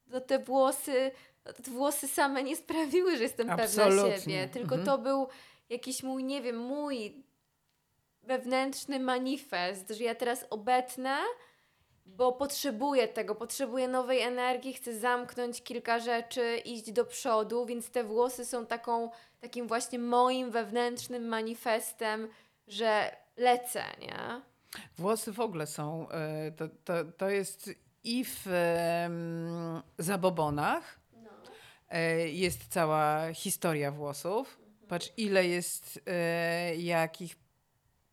[0.07, 1.11] no te włosy,
[1.45, 4.01] no te włosy same nie sprawiły, że jestem Absolutnie.
[4.01, 4.47] pewna siebie.
[4.47, 4.85] Tylko mhm.
[4.85, 5.27] to był
[5.69, 7.23] jakiś mój, nie wiem, mój
[8.23, 11.17] wewnętrzny manifest, że ja teraz obetnę
[12.17, 18.03] bo potrzebuję tego, potrzebuję nowej energii, chcę zamknąć kilka rzeczy, iść do przodu, więc te
[18.03, 19.09] włosy są taką,
[19.39, 22.27] takim właśnie moim wewnętrznym manifestem,
[22.67, 24.41] że lecę, nie?
[24.97, 27.69] Włosy w ogóle są, e, to, to, to jest
[28.03, 28.47] i w
[29.03, 31.29] um, zabobonach, no.
[32.25, 37.35] jest cała historia włosów, Patrz, ile jest y, jakich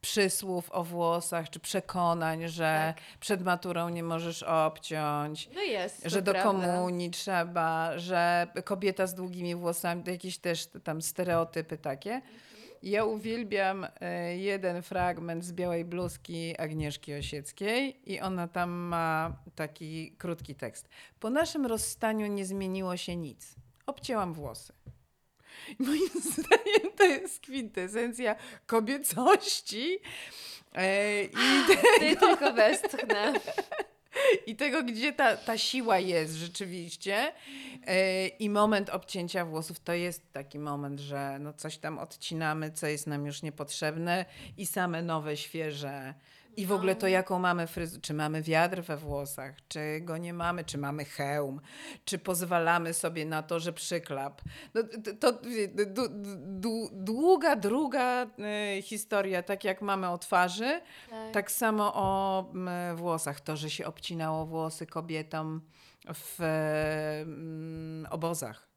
[0.00, 3.04] przysłów o włosach, czy przekonań, że Tak.
[3.20, 6.02] przed maturą nie możesz obciąć, No jest.
[6.04, 6.50] że do prawda.
[6.50, 12.22] komunii trzeba, że kobieta z długimi włosami, to jakieś też tam stereotypy takie.
[12.82, 20.12] Ja uwielbiam e, jeden fragment z Białej Bluzki Agnieszki Osieckiej i ona tam ma taki
[20.18, 20.88] krótki tekst.
[21.20, 23.54] Po naszym rozstaniu nie zmieniło się nic.
[23.86, 24.72] Obcięłam włosy.
[25.78, 29.98] I Moim zdaniem to jest kwintesencja kobiecości
[30.74, 31.30] e, i,
[32.00, 33.32] Ty tylko westchnę.
[34.46, 37.32] i tego, gdzie ta, ta siła jest rzeczywiście.
[37.86, 42.86] E, I moment obcięcia włosów to jest taki moment, że no coś tam odcinamy, co
[42.86, 44.24] jest nam już niepotrzebne
[44.56, 46.14] i same nowe, świeże.
[46.58, 50.34] I w ogóle to, jaką mamy fryzurę, czy mamy wiatr we włosach, czy go nie
[50.34, 51.60] mamy, czy mamy hełm,
[52.04, 54.42] czy pozwalamy sobie na to, że przyklap.
[54.74, 54.82] No,
[55.20, 55.32] to,
[56.92, 60.80] długa, druga e, historia, tak jak mamy o twarzy,
[61.10, 61.32] Tak.
[61.32, 62.44] tak samo o
[62.94, 63.40] włosach.
[63.40, 65.60] To, że się obcinało włosy kobietom
[66.14, 66.40] w
[67.22, 68.68] mm, obozach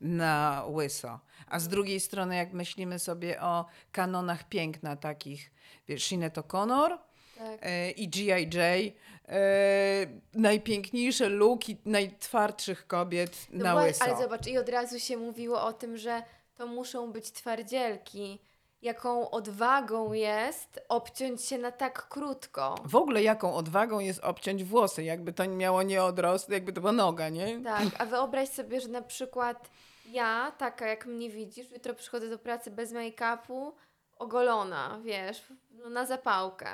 [0.00, 1.20] na łyso.
[1.46, 5.52] A z drugiej strony, jak myślimy sobie o kanonach piękna takich,
[5.88, 6.98] wiesz, Sinead O'Connor
[7.40, 7.58] Tak.
[7.62, 8.42] e, i G.I.
[8.42, 8.94] J.,
[9.28, 14.04] e, najpiękniejsze luki najtwardszych kobiet No na łyso.
[14.04, 16.22] Ale zobacz, i od razu się mówiło o tym, że
[16.54, 18.38] to muszą być twardzielki.
[18.82, 22.74] Jaką odwagą jest obciąć się na tak krótko.
[22.84, 26.92] W ogóle jaką odwagą jest obciąć włosy, jakby to miało nie odrosnąć, jakby to była
[26.92, 27.60] noga, nie?
[27.64, 29.70] Tak, a wyobraź sobie, że na przykład
[30.10, 33.72] ja, taka jak mnie widzisz, jutro przychodzę do pracy bez make-upu,
[34.18, 36.68] ogolona, wiesz, no na zapałkę.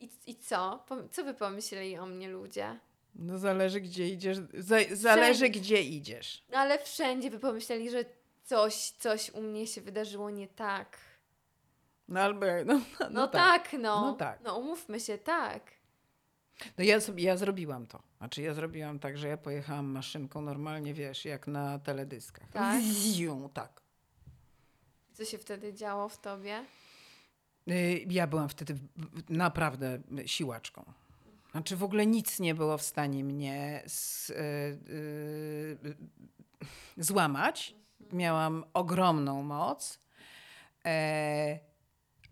[0.00, 0.84] I, I co?
[1.10, 2.78] Co by pomyśleli o mnie ludzie?
[3.14, 5.60] No zależy gdzie idziesz, za, zależy Wszędzie.
[5.60, 6.44] gdzie idziesz.
[6.52, 8.04] No ale wszędzie by pomyśleli, że
[8.44, 10.98] coś, coś u mnie się wydarzyło nie tak.
[12.08, 13.62] No albo, no, no, No, tak.
[13.70, 13.72] tak.
[13.80, 14.00] no.
[14.00, 14.40] No tak.
[14.44, 15.70] No umówmy się, tak.
[16.78, 18.02] No ja, sobie, ja zrobiłam to.
[18.18, 22.50] Znaczy ja zrobiłam tak, że ja pojechałam maszynką normalnie, wiesz, jak na teledyskach.
[22.52, 22.82] Tak?
[22.82, 23.80] Ziu, tak.
[25.12, 26.64] Co się wtedy działo w tobie?
[27.70, 28.78] Y, Ja byłam wtedy
[29.28, 30.84] naprawdę siłaczką.
[31.50, 34.34] Znaczy w ogóle nic nie było w stanie mnie z, y,
[34.90, 35.96] y,
[36.96, 37.74] złamać.
[38.12, 40.00] Miałam ogromną moc,
[40.84, 41.58] e,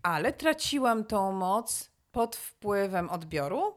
[0.03, 3.73] ale traciłam tą moc pod wpływem odbioru.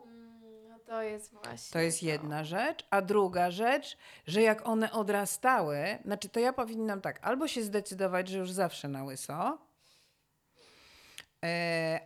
[0.68, 1.72] No to jest właśnie.
[1.72, 2.86] To jest jedna rzecz.
[2.90, 3.96] A druga rzecz,
[4.26, 8.88] że jak one odrastały, znaczy to ja powinnam tak, albo się zdecydować, że już zawsze
[8.88, 9.58] na łyso,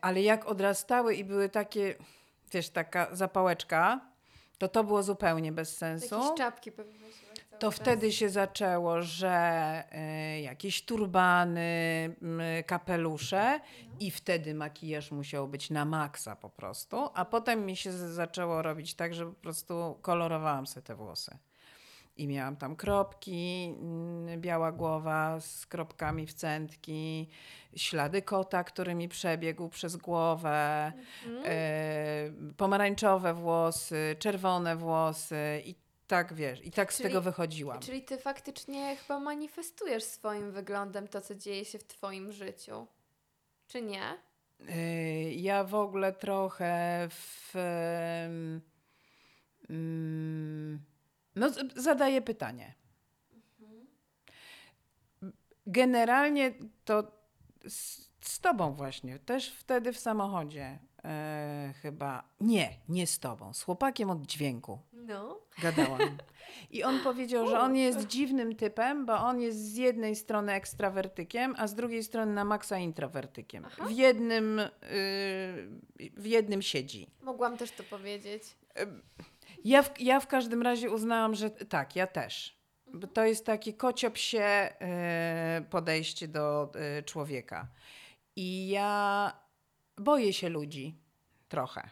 [0.01, 1.95] ale jak odrastały i były takie,
[2.53, 4.01] wiesz, taka zapałeczka,
[4.59, 6.15] to to było zupełnie bez sensu.
[6.15, 6.99] Jakieś czapki pewnie
[7.59, 9.31] To wtedy się zaczęło, że
[9.91, 11.61] e, jakieś turbany,
[12.23, 13.61] m, kapelusze
[14.01, 18.95] i wtedy makijaż musiał być na maksa po prostu, a potem mi się zaczęło robić
[18.95, 21.39] tak, że po prostu kolorowałam sobie te włosy.
[22.17, 27.29] I miałam tam kropki, mm, biała głowa z kropkami w centki,
[27.77, 30.93] ślady kota, który mi przebiegł przez głowę,
[31.27, 31.43] Mhm.
[31.47, 35.75] e, pomarańczowe włosy, czerwone włosy i
[36.07, 37.81] tak wiesz, i tak z Czyli- tego wychodziłam.
[37.81, 42.87] Czyli ty faktycznie chyba manifestujesz swoim wyglądem to, co dzieje się w twoim życiu.
[43.67, 44.03] Czy nie?
[44.61, 47.53] Y, Ja w ogóle trochę w.
[49.71, 50.81] mm,
[51.37, 52.75] No, zadaję pytanie.
[55.67, 56.55] Generalnie
[56.85, 57.03] to
[57.69, 62.29] z, z tobą właśnie, też wtedy w samochodzie e, chyba.
[62.41, 65.41] Nie, nie z tobą, z chłopakiem od dźwięku No.
[65.63, 66.19] gadałam.
[66.71, 71.55] I on powiedział, że on jest dziwnym typem, bo on jest z jednej strony ekstrawertykiem,
[71.59, 73.65] a z drugiej strony na maksa introwertykiem.
[73.67, 73.85] Aha.
[73.87, 74.71] W jednym, y,
[76.17, 77.07] w jednym siedzi.
[77.23, 78.43] Mogłam też to powiedzieć.
[79.65, 82.59] Ja w, ja w każdym razie uznałam, że tak, ja też.
[82.95, 87.69] Bo to jest takie kociopsie y, podejście do y, człowieka.
[88.37, 89.33] I ja
[89.97, 90.99] boję się ludzi
[91.49, 91.91] trochę.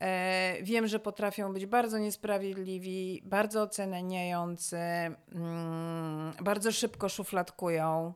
[0.00, 8.12] E, wiem, że potrafią być bardzo niesprawiedliwi, bardzo oceniający, mm, bardzo szybko szufladkują.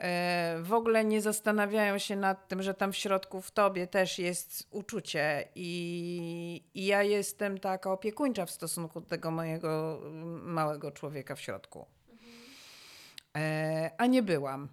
[0.00, 4.18] E, w ogóle nie zastanawiają się nad tym, że tam w środku w tobie też
[4.18, 10.00] jest uczucie i, i ja jestem taka opiekuńcza w stosunku do tego mojego
[10.42, 11.86] małego człowieka w środku.
[13.36, 14.68] E, a nie byłam.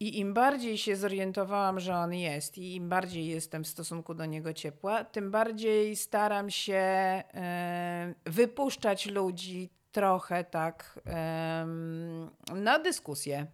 [0.00, 4.26] I im bardziej się zorientowałam, że on jest, i im bardziej jestem w stosunku do
[4.26, 11.00] niego ciepła, tym bardziej staram się e, wypuszczać ludzi trochę tak
[12.54, 13.46] na dyskusję.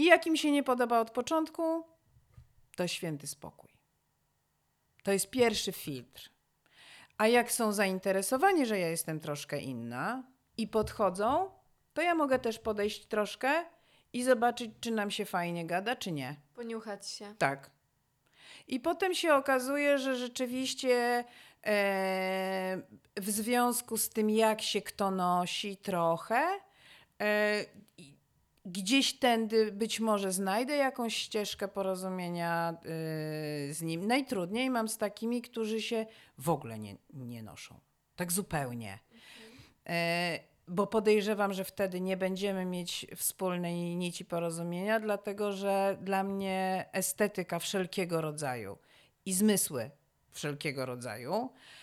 [0.00, 1.84] I jak im się nie podoba od początku,
[2.76, 3.70] to święty spokój.
[5.02, 6.30] To jest pierwszy filtr.
[7.18, 10.22] A jak są zainteresowani, że ja jestem troszkę inna
[10.56, 11.50] i podchodzą,
[11.92, 13.64] to ja mogę też podejść troszkę
[14.12, 16.36] i zobaczyć, czy nam się fajnie gada, czy nie.
[16.54, 17.34] Poniuchać się.
[17.38, 17.70] Tak.
[18.68, 21.24] I potem się okazuje, że rzeczywiście
[21.66, 22.82] e,
[23.16, 26.60] w związku z tym, jak się kto nosi trochę,
[27.20, 27.64] e,
[28.66, 32.74] gdzieś tędy być może znajdę jakąś ścieżkę porozumienia
[33.70, 34.06] y, z nim.
[34.06, 36.06] Najtrudniej mam z takimi, którzy się
[36.38, 37.80] w ogóle nie, nie noszą.
[38.16, 38.98] Tak zupełnie.
[39.88, 46.88] E, bo podejrzewam, że wtedy nie będziemy mieć wspólnej nici porozumienia, dlatego że dla mnie
[46.92, 48.78] estetyka wszelkiego rodzaju
[49.26, 49.90] i zmysły
[50.32, 51.79] wszelkiego rodzaju Y,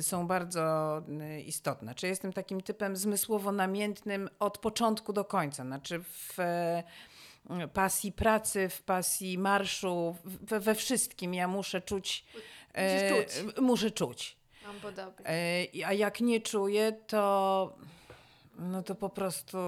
[0.00, 0.98] są bardzo
[1.36, 1.94] y, istotne.
[1.94, 6.38] Czy jestem takim typem zmysłowo namiętnym od początku do końca, znaczy w
[7.64, 12.24] y, pasji pracy, w pasji marszu, we, we wszystkim ja muszę czuć.
[13.08, 13.60] czuć.
[13.60, 14.36] Muszę czuć.
[14.66, 15.24] Mam podobnie.
[15.86, 17.72] A jak nie czuję, to
[18.58, 19.58] no to po prostu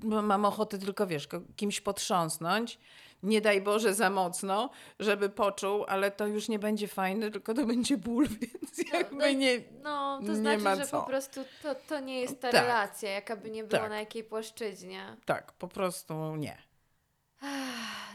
[0.00, 2.78] mam ochotę tylko, wiesz, kimś potrząsnąć
[3.26, 4.70] nie daj Boże za mocno,
[5.00, 9.16] żeby poczuł, ale to już nie będzie fajne, tylko to będzie ból, więc no, jakby
[9.16, 11.00] no, nie No, to nie znaczy, ma że co.
[11.00, 12.62] po prostu to, to nie jest ta tak.
[12.62, 13.90] relacja, jaka by nie była tak.
[13.90, 15.16] na jakiej płaszczyźnie.
[15.24, 16.58] Tak, po prostu nie.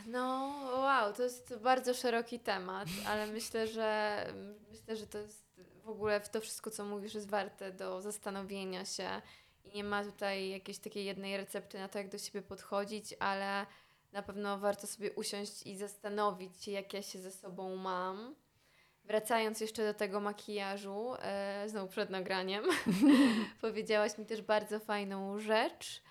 [0.08, 4.26] No, wow, to jest bardzo szeroki temat, ale myślę, że
[4.72, 5.46] myślę, że to jest
[5.84, 9.22] w ogóle w to wszystko, co mówisz, jest warte do zastanowienia się
[9.64, 13.66] i nie ma tutaj jakiejś takiej jednej recepty na to, jak do siebie podchodzić, ale
[14.12, 18.36] na pewno warto sobie usiąść i zastanowić się, jak ja się ze sobą mam.
[19.04, 22.66] Wracając jeszcze do tego makijażu, e, znowu przed nagraniem,
[23.62, 26.02] powiedziałaś mi też bardzo fajną rzecz,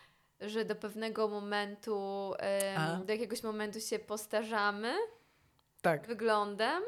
[0.41, 4.95] że do pewnego momentu, e, do jakiegoś momentu się postarzamy
[5.83, 6.07] tak.
[6.07, 6.83] wyglądem,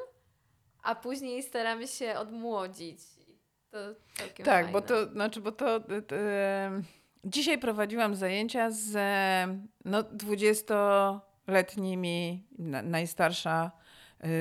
[0.82, 2.98] a później staramy się odmłodzić.
[3.70, 3.78] To
[4.16, 4.72] tak, fajne.
[4.72, 5.80] bo to znaczy, bo to.
[5.80, 6.16] to, to
[7.24, 8.98] Dzisiaj prowadziłam zajęcia z
[9.84, 12.46] no, 20-letnimi,
[12.82, 13.70] najstarsza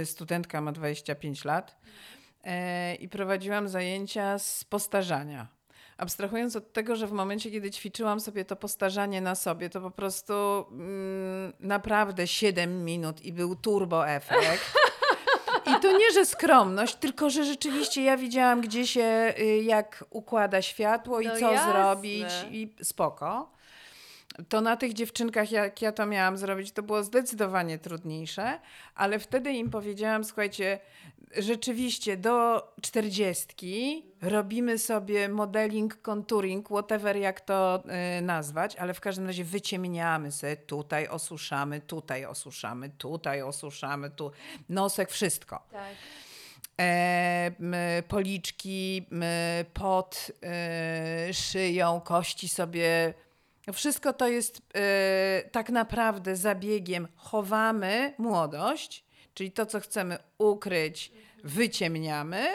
[0.01, 1.77] y, studentka ma 25 lat
[2.43, 5.47] e, i prowadziłam zajęcia z postarzania.
[5.97, 9.91] Abstrahując od tego, że w momencie, kiedy ćwiczyłam sobie to postarzanie na sobie, to po
[9.91, 10.33] prostu
[10.71, 14.73] mm, naprawdę 7 minut i był turbo efekt.
[15.65, 20.61] I to nie, że skromność, tylko że rzeczywiście ja widziałam, gdzie się, y, jak układa
[20.61, 21.71] światło i no co jasne.
[21.71, 23.51] zrobić i spoko.
[24.49, 28.59] To na tych dziewczynkach, jak ja to miałam zrobić, to było zdecydowanie trudniejsze,
[28.95, 30.79] ale wtedy im powiedziałam, słuchajcie,
[31.37, 37.83] rzeczywiście do czterdziestki robimy sobie modeling, contouring, whatever jak to
[38.17, 44.31] y, nazwać, ale w każdym razie wyciemniamy sobie, tutaj osuszamy, tutaj osuszamy, tutaj osuszamy, tu
[44.69, 45.63] nosek, wszystko.
[45.71, 45.95] Tak.
[46.79, 49.05] E, policzki,
[49.73, 53.13] pod e, szyją, kości sobie.
[53.73, 57.07] Wszystko to jest e, tak naprawdę zabiegiem.
[57.15, 61.11] Chowamy młodość, czyli to, co chcemy ukryć,
[61.43, 62.47] wyciemniamy,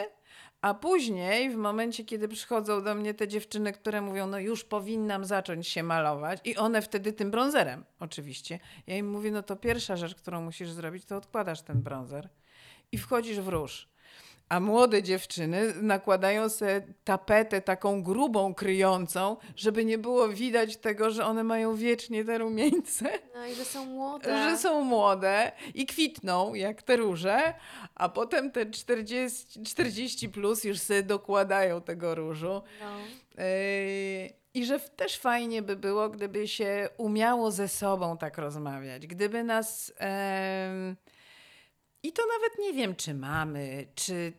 [0.61, 5.25] a później, w momencie, kiedy przychodzą do mnie te dziewczyny, które mówią, no już powinnam
[5.25, 8.59] zacząć się malować, i one wtedy tym bronzerem, oczywiście.
[8.87, 12.29] Ja im mówię, no to pierwsza rzecz, którą musisz zrobić, to odkładasz ten bronzer
[12.91, 13.89] i wchodzisz w róż.
[14.49, 21.25] A młode dziewczyny nakładają sobie tapetę taką grubą, kryjącą, żeby nie było widać tego, że
[21.25, 23.09] one mają wiecznie te rumieńce.
[23.35, 24.49] No i że są młode.
[24.49, 27.53] Że są młode i kwitną jak te róże,
[27.95, 32.61] a potem te 40, 40 plus już sobie dokładają tego różu.
[32.81, 32.97] No.
[33.43, 39.07] Yy, I że też fajnie by było, gdyby się umiało ze sobą tak rozmawiać.
[39.07, 39.93] Gdyby nas...
[40.89, 41.16] Yy,
[42.07, 44.33] i to nawet nie wiem, czy mamy, czy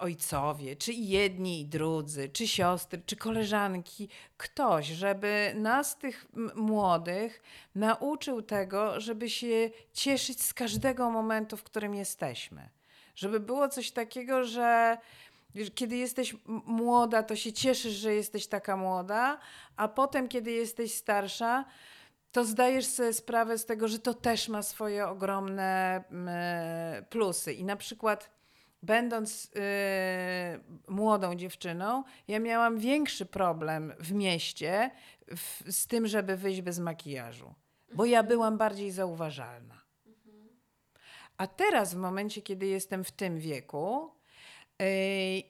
[0.00, 7.42] ojcowie, czy jedni i drudzy, czy siostry, czy koleżanki, ktoś, żeby nas, tych młodych,
[7.74, 12.68] nauczył tego, żeby się cieszyć z każdego momentu, w którym jesteśmy.
[13.14, 14.98] Żeby było coś takiego, że
[15.74, 16.36] kiedy jesteś
[16.66, 19.38] młoda, to się cieszysz, że jesteś taka młoda,
[19.76, 21.64] a potem, kiedy jesteś starsza,
[22.36, 27.52] to zdajesz sobie sprawę z tego, że to też ma swoje ogromne mm, plusy.
[27.52, 28.30] I na przykład,
[28.82, 29.50] będąc y,
[30.88, 34.90] młodą dziewczyną, ja miałam większy problem w mieście
[35.36, 37.54] w, z tym, żeby wyjść bez makijażu,
[37.94, 38.28] bo ja mhm.
[38.28, 39.80] byłam bardziej zauważalna.
[41.36, 44.10] A teraz, w momencie, kiedy jestem w tym wieku
[44.78, 44.86] yy,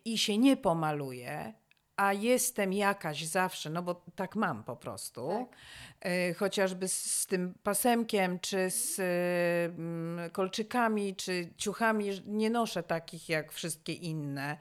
[0.04, 1.54] i się nie pomaluję,
[1.96, 5.28] a jestem jakaś zawsze, no bo tak mam po prostu.
[5.28, 5.58] Tak.
[6.00, 12.10] E, chociażby z, z tym pasemkiem, czy z e, kolczykami, czy ciuchami.
[12.26, 14.58] Nie noszę takich jak wszystkie inne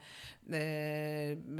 [0.50, 0.56] e,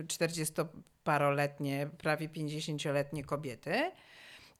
[0.02, 3.92] 40-paroletnie, prawie 50-letnie kobiety.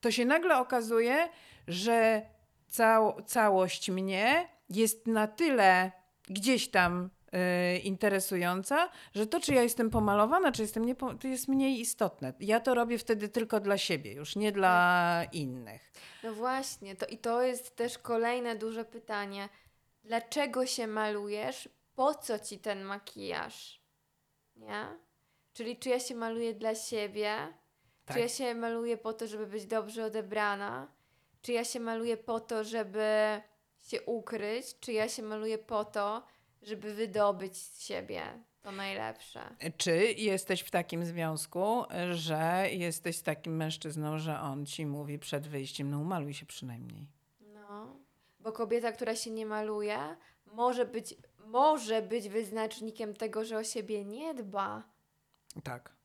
[0.00, 1.28] To się nagle okazuje,
[1.68, 2.22] że
[2.68, 5.92] cał, całość mnie jest na tyle
[6.28, 11.48] gdzieś tam y, interesująca, że to, czy ja jestem pomalowana, czy jestem nie, to jest
[11.48, 12.32] mniej istotne.
[12.40, 15.92] Ja to robię wtedy tylko dla siebie, już nie dla innych.
[16.22, 19.48] No właśnie, to i to jest też kolejne duże pytanie.
[20.04, 21.68] Dlaczego się malujesz?
[21.94, 23.80] Po co ci ten makijaż?
[24.56, 24.86] Nie?
[25.52, 27.36] Czyli czy ja się maluję dla siebie?
[28.04, 28.16] Tak.
[28.16, 30.88] Czy ja się maluję po to, żeby być dobrze odebrana?
[31.42, 33.40] Czy ja się maluję po to, żeby
[33.78, 34.78] się ukryć?
[34.80, 36.22] Czy ja się maluję po to,
[36.66, 38.22] żeby wydobyć z siebie
[38.62, 39.56] to najlepsze?
[39.76, 45.90] Czy jesteś w takim związku, że jesteś takim mężczyzną, że on ci mówi przed wyjściem,
[45.90, 47.08] no umaluj się przynajmniej?
[47.40, 47.96] No,
[48.40, 49.98] bo kobieta, która się nie maluje,
[50.46, 54.82] może być, może być wyznacznikiem tego, że o siebie nie dba.
[55.64, 55.96] Tak.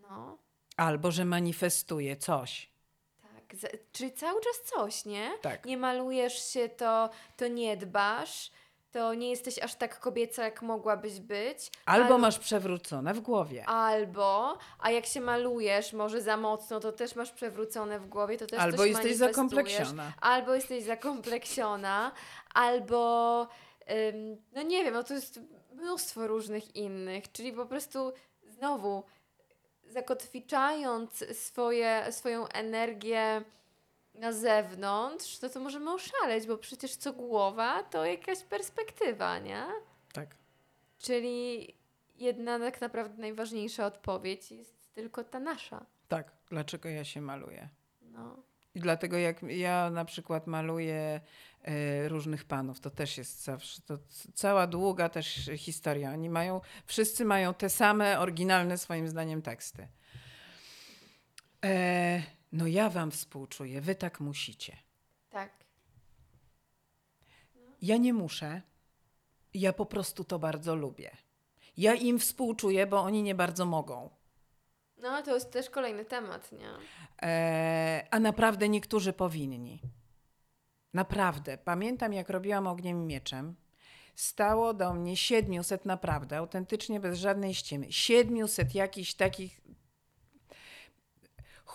[0.00, 0.38] No.
[0.76, 2.70] Albo że manifestuje coś.
[3.22, 5.30] Tak, czyli cały czas coś, nie?
[5.42, 5.64] Tak.
[5.66, 8.50] Nie malujesz się, to, to nie dbasz,
[8.92, 11.70] to nie jesteś aż tak kobieca, jak mogłabyś być.
[11.86, 13.66] Albo masz przewrócone w głowie.
[13.66, 18.46] Albo, a jak się malujesz może za mocno, to też masz przewrócone w głowie, to
[18.46, 20.12] też Albo jesteś zakompleksiona.
[20.20, 22.12] Albo jesteś zakompleksiona,
[22.54, 23.42] albo
[24.08, 25.40] ym, no nie wiem, no to jest
[25.72, 28.12] mnóstwo różnych innych, czyli po prostu
[28.44, 29.04] znowu
[29.84, 33.42] zakotwiczając swoje, swoją energię
[34.20, 39.66] na zewnątrz, no to możemy oszaleć, bo przecież co głowa to jakaś perspektywa, nie?
[40.12, 40.34] Tak.
[40.98, 41.74] Czyli
[42.18, 45.86] jedna tak naprawdę najważniejsza odpowiedź jest tylko ta nasza.
[46.08, 47.68] Tak, dlaczego ja się maluję.
[48.02, 48.36] No.
[48.74, 51.20] I dlatego jak ja na przykład maluję
[52.04, 53.98] y, różnych panów, to też jest zawsze, to
[54.34, 56.12] cała długa też historia.
[56.12, 59.88] Oni mają, wszyscy mają te same oryginalne swoim zdaniem teksty.
[61.64, 62.22] E,
[62.52, 64.76] no ja wam współczuję, wy tak musicie.
[65.30, 65.52] Tak.
[67.54, 67.72] No.
[67.82, 68.62] Ja nie muszę.
[69.54, 71.10] Ja po prostu to bardzo lubię.
[71.76, 74.10] Ja im współczuję, bo oni nie bardzo mogą.
[74.96, 76.68] No, to jest też kolejny temat, nie?
[77.22, 79.80] E, a naprawdę niektórzy powinni.
[80.94, 81.58] Naprawdę.
[81.58, 83.56] Pamiętam, jak robiłam ogniem mieczem.
[84.14, 87.92] Stało do mnie 700, naprawdę, autentycznie bez żadnej ściemy.
[87.92, 89.60] 700 jakichś takich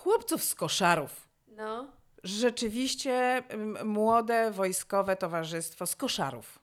[0.05, 1.27] chłopców z koszarów.
[1.47, 1.87] No.
[2.23, 3.43] Rzeczywiście
[3.83, 6.59] młode wojskowe towarzystwo z koszarów.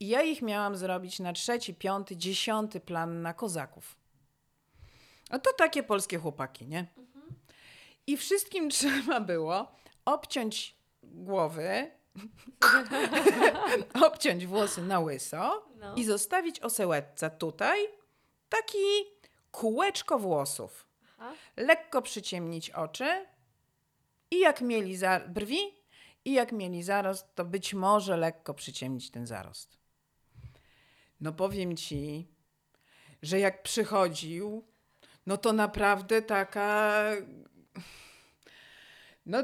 [0.00, 3.96] I ja ich miałam zrobić na trzeci, piąty, dziesiąty plan na kozaków.
[5.30, 6.78] A to takie polskie chłopaki, nie?
[6.78, 7.34] Mhm.
[8.06, 9.72] I wszystkim trzeba było
[10.04, 11.90] obciąć głowy,
[14.08, 15.94] obciąć włosy na łyso no.
[15.94, 17.78] i zostawić osełetce tutaj
[18.48, 18.78] taki
[19.50, 20.85] kółeczko włosów.
[21.18, 21.34] Aha.
[21.56, 23.26] Lekko przyciemnić oczy
[24.30, 25.58] i jak mieli za brwi
[26.24, 29.78] i jak mieli zarost, to być może lekko przyciemnić ten zarost.
[31.20, 32.28] No powiem ci,
[33.22, 34.64] że jak przychodził,
[35.26, 37.02] no to naprawdę taka.
[39.26, 39.42] No,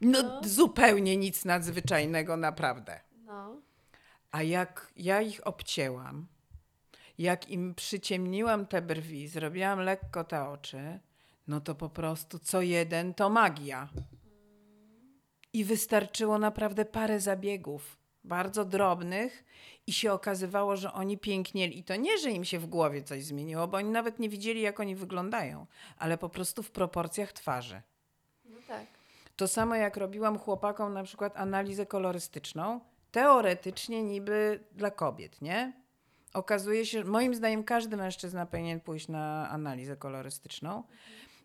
[0.00, 3.00] no, no, zupełnie nic nadzwyczajnego, naprawdę.
[3.24, 3.60] No.
[4.30, 6.26] A jak ja ich obcięłam,
[7.20, 11.00] jak im przyciemniłam te brwi, zrobiłam lekko te oczy,
[11.48, 13.88] no to po prostu co jeden to magia.
[15.52, 19.44] I wystarczyło naprawdę parę zabiegów, bardzo drobnych,
[19.86, 21.78] i się okazywało, że oni pięknieli.
[21.78, 24.60] I to nie, że im się w głowie coś zmieniło, bo oni nawet nie widzieli,
[24.60, 25.66] jak oni wyglądają,
[25.98, 27.82] ale po prostu w proporcjach twarzy.
[28.44, 28.86] No tak.
[29.36, 35.79] To samo jak robiłam chłopakom na przykład analizę kolorystyczną, teoretycznie niby dla kobiet, nie?
[36.34, 40.82] Okazuje się, moim zdaniem każdy mężczyzna powinien pójść na analizę kolorystyczną,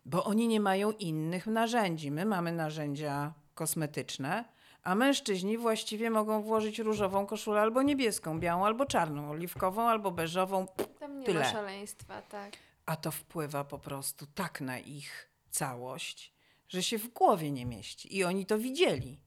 [0.04, 2.10] bo oni nie mają innych narzędzi.
[2.10, 4.44] My mamy narzędzia kosmetyczne,
[4.82, 10.66] a mężczyźni właściwie mogą włożyć różową koszulę albo niebieską, białą albo czarną, oliwkową albo beżową.
[11.00, 11.40] Tam nie tyle.
[11.40, 12.52] ma szaleństwa, tak.
[12.86, 16.34] A to wpływa po prostu tak na ich całość,
[16.68, 18.16] że się w głowie nie mieści.
[18.16, 19.25] I oni to widzieli.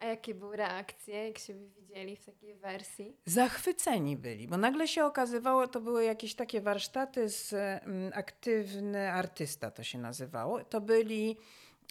[0.00, 0.10] Mhm.
[0.10, 3.16] A jakie były reakcje, jak się widzieli w takiej wersji?
[3.24, 9.70] Zachwyceni byli, bo nagle się okazywało, to były jakieś takie warsztaty z um, aktywny artysta,
[9.70, 10.64] to się nazywało.
[10.64, 11.36] To byli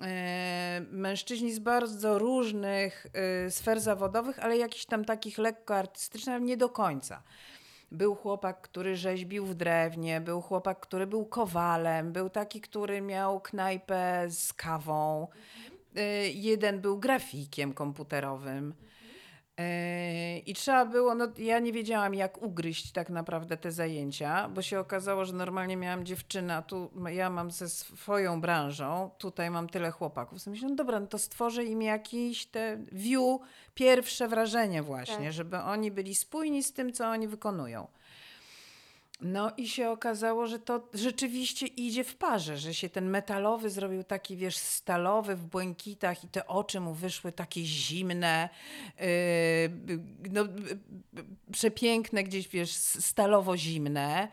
[0.01, 6.45] E, mężczyźni z bardzo różnych e, sfer zawodowych, ale jakichś tam takich lekko artystycznych, ale
[6.45, 7.23] nie do końca.
[7.91, 13.41] Był chłopak, który rzeźbił w drewnie, był chłopak, który był kowalem, był taki, który miał
[13.41, 15.27] knajpę z kawą.
[15.67, 15.78] Y,
[16.33, 18.73] jeden był grafikiem komputerowym.
[19.59, 24.61] Y, I trzeba było, no ja nie wiedziałam jak ugryźć tak naprawdę te zajęcia, bo
[24.61, 29.69] się okazało, że normalnie miałam dziewczynę, a tu ja mam ze swoją branżą, tutaj mam
[29.69, 30.47] tyle chłopaków.
[30.47, 33.39] Myślę, no dobra, no to stworzę im jakiś te view,
[33.73, 35.33] pierwsze wrażenie właśnie, tak.
[35.33, 37.87] żeby oni byli spójni z tym, co oni wykonują.
[39.21, 44.03] No i się okazało, że to rzeczywiście idzie w parze, że się ten metalowy zrobił
[44.03, 48.49] taki, wiesz, stalowy w błękitach i te oczy mu wyszły takie zimne,
[48.99, 49.05] yy,
[50.31, 50.45] no,
[51.51, 54.27] przepiękne gdzieś, wiesz, stalowo-zimne.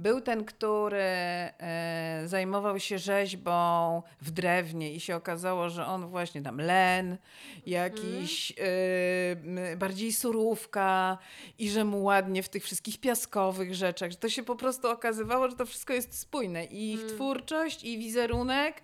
[0.00, 6.42] Był ten, który e, zajmował się rzeźbą w drewnie i się okazało, że on właśnie
[6.42, 7.16] tam len,
[7.66, 11.18] jakiś e, bardziej surówka
[11.58, 14.10] i że mu ładnie w tych wszystkich piaskowych rzeczach.
[14.10, 16.64] Że to się po prostu okazywało, że to wszystko jest spójne.
[16.64, 17.14] I ich mm.
[17.14, 18.82] twórczość, i wizerunek.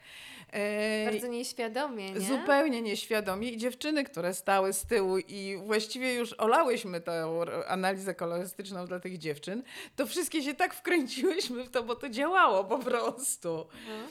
[1.10, 2.20] Bardzo nieświadomie, nie?
[2.20, 3.50] Zupełnie nieświadomie.
[3.50, 7.26] I dziewczyny, które stały z tyłu i właściwie już olałyśmy tę
[7.68, 9.62] analizę kolorystyczną dla tych dziewczyn,
[9.96, 13.58] to wszystkie się tak wkręciłyśmy w to, bo to działało po prostu.
[13.58, 14.10] Mhm.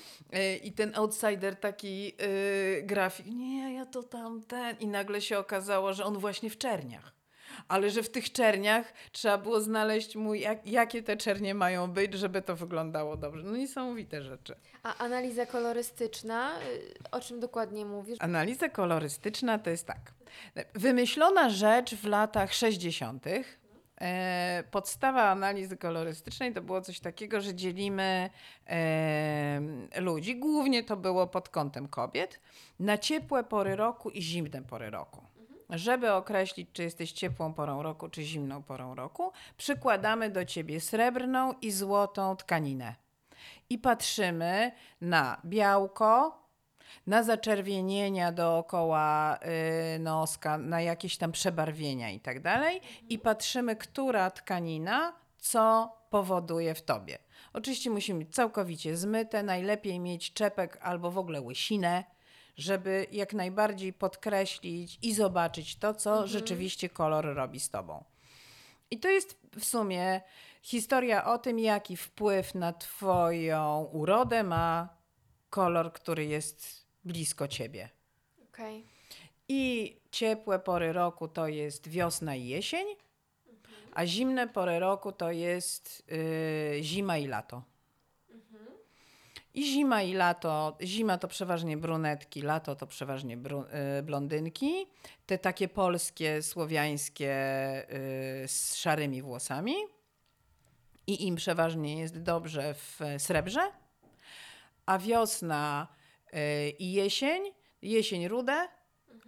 [0.63, 4.75] I ten outsider taki yy, grafik, nie, ja to tamten.
[4.79, 7.15] I nagle się okazało, że on właśnie w czerniach
[7.67, 12.13] ale że w tych czerniach trzeba było znaleźć mu, jak, jakie te czernie mają być,
[12.13, 13.43] żeby to wyglądało dobrze.
[13.43, 14.55] No niesamowite rzeczy.
[14.83, 18.17] A analiza kolorystyczna, y, o czym dokładnie mówisz?
[18.19, 20.13] Analiza kolorystyczna to jest tak.
[20.73, 23.25] Wymyślona rzecz w latach 60.
[24.01, 28.29] E, podstawa analizy kolorystycznej to było coś takiego, że dzielimy
[28.67, 29.61] e,
[29.95, 32.39] ludzi, głównie to było pod kątem kobiet,
[32.79, 35.21] na ciepłe pory roku i zimne pory roku.
[35.69, 41.53] Żeby określić, czy jesteś ciepłą porą roku, czy zimną porą roku, przykładamy do ciebie srebrną
[41.61, 42.95] i złotą tkaninę.
[43.69, 46.45] I patrzymy na białko,
[47.07, 49.39] na zaczerwienienia dookoła
[49.95, 52.81] y, noska, na jakieś tam przebarwienia i tak dalej.
[53.09, 57.17] I patrzymy, która tkanina co powoduje w tobie.
[57.53, 62.03] Oczywiście musimy być całkowicie zmyte, najlepiej mieć czepek albo w ogóle łysinę
[62.57, 66.27] żeby jak najbardziej podkreślić i zobaczyć to, co mhm.
[66.27, 68.03] rzeczywiście kolor robi z tobą.
[68.91, 70.21] I to jest w sumie
[70.61, 74.89] historia o tym, jaki wpływ na Twoją urodę ma
[75.49, 77.89] kolor, który jest blisko ciebie.
[78.49, 78.83] Okay.
[79.47, 83.91] I ciepłe pory roku to jest wiosna i jesień, mhm.
[83.93, 87.63] a zimne pory roku to jest yy, zima i lato.
[89.55, 93.37] I zima i lato, zima to przeważnie brunetki, lato to przeważnie
[93.99, 94.87] y, blondynki.
[95.25, 97.33] Te takie polskie, słowiańskie
[98.43, 99.75] y, z szarymi włosami.
[101.07, 103.71] I im przeważnie jest dobrze w srebrze.
[104.85, 105.87] A wiosna
[106.33, 107.43] y, i jesień,
[107.81, 108.67] jesień rude,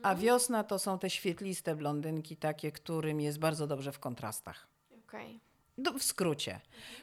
[0.03, 0.19] a mhm.
[0.19, 4.67] wiosna to są te świetliste blondynki, takie, którym jest bardzo dobrze w kontrastach.
[5.07, 5.46] Okay.
[5.77, 6.59] No, w skrócie.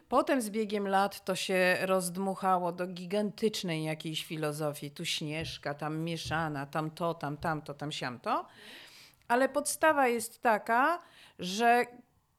[0.08, 4.90] Potem z biegiem lat to się rozdmuchało do gigantycznej jakiejś filozofii.
[4.90, 8.46] Tu śnieżka, tam mieszana, tam to, tam tamto, tam siamto.
[9.28, 11.02] Ale podstawa jest taka,
[11.38, 11.86] że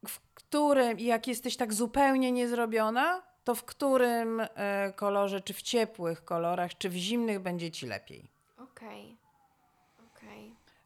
[0.07, 6.25] w którym, jak jesteś tak zupełnie niezrobiona, to w którym e, kolorze, czy w ciepłych
[6.25, 8.29] kolorach, czy w zimnych będzie ci lepiej.
[8.57, 9.03] Okej.
[9.03, 9.24] Okay.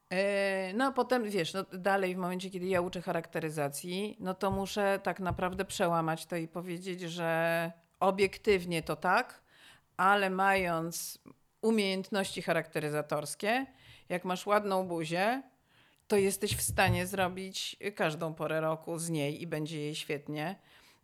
[0.09, 4.51] E, no a potem, wiesz, no, dalej w momencie, kiedy ja uczę charakteryzacji, no to
[4.51, 9.41] muszę tak naprawdę przełamać to i powiedzieć, że obiektywnie to tak,
[9.97, 11.19] ale mając
[11.61, 13.65] umiejętności charakteryzatorskie,
[14.09, 15.43] jak masz ładną buzię,
[16.07, 20.55] to jesteś w stanie zrobić każdą porę roku z niej i będzie jej świetnie.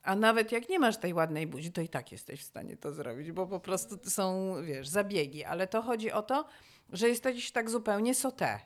[0.03, 2.93] A nawet jak nie masz tej ładnej buzi, to i tak jesteś w stanie to
[2.93, 5.43] zrobić, bo po prostu są, wiesz, zabiegi.
[5.43, 6.45] Ale to chodzi o to,
[6.89, 8.59] że jesteś tak zupełnie sote.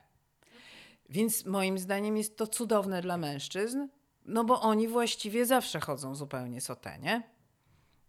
[1.10, 3.88] Więc moim zdaniem jest to cudowne dla mężczyzn,
[4.24, 7.22] no bo oni właściwie zawsze chodzą zupełnie sotę, nie?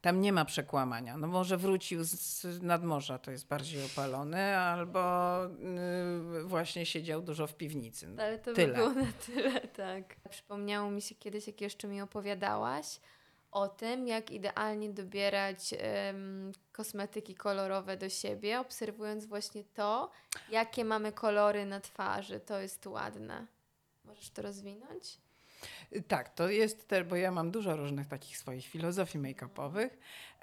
[0.02, 1.18] Tam nie ma przekłamania.
[1.18, 5.02] No może wrócił z nadmorza, to jest bardziej opalony, albo
[6.34, 8.08] yy, właśnie siedział dużo w piwnicy.
[8.08, 8.68] No, Ale to tyle.
[8.68, 10.16] by było na tyle, tak.
[10.30, 13.00] Przypomniało mi się kiedyś, jak jeszcze mi opowiadałaś,
[13.52, 15.74] o tym, jak idealnie dobierać
[16.08, 20.12] um, kosmetyki kolorowe do siebie, obserwując właśnie to,
[20.50, 22.40] jakie mamy kolory na twarzy.
[22.40, 23.48] To jest ładne.
[24.06, 25.18] Możesz to rozwinąć?
[26.08, 29.90] Tak, to jest też, bo ja mam dużo różnych takich swoich filozofii make-upowych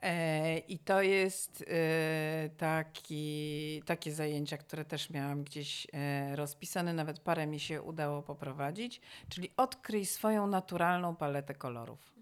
[0.02, 7.20] e, i to jest e, taki, takie zajęcia, które też miałam gdzieś e, rozpisane, nawet
[7.20, 12.17] parę mi się udało poprowadzić, czyli odkryj swoją naturalną paletę kolorów.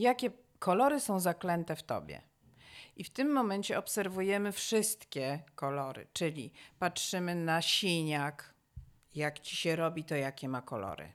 [0.00, 2.22] Jakie kolory są zaklęte w tobie.
[2.96, 8.54] I w tym momencie obserwujemy wszystkie kolory, czyli patrzymy na siniak,
[9.14, 11.12] jak ci się robi, to jakie ma kolory.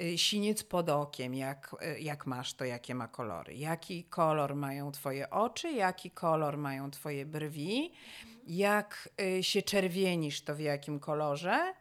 [0.00, 3.54] Y, siniec pod okiem, jak, y, jak masz to, jakie ma kolory.
[3.54, 7.92] Jaki kolor mają twoje oczy, jaki kolor mają twoje brwi,
[8.46, 11.74] jak y, się czerwienisz, to w jakim kolorze.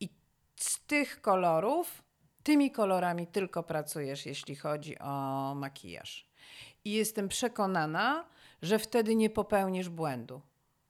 [0.00, 0.08] I
[0.56, 2.02] z tych kolorów,
[2.50, 6.26] tymi kolorami tylko pracujesz, jeśli chodzi o makijaż.
[6.84, 8.24] I jestem przekonana,
[8.62, 10.40] że wtedy nie popełnisz błędu.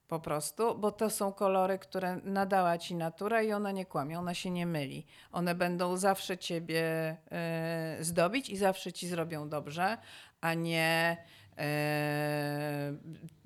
[0.08, 4.34] Po prostu, bo to są kolory, które nadała ci natura i ona nie kłamie, ona
[4.34, 5.06] się nie myli.
[5.32, 7.16] One będą zawsze ciebie
[8.00, 9.98] y, zdobić i zawsze ci zrobią dobrze,
[10.40, 11.16] a nie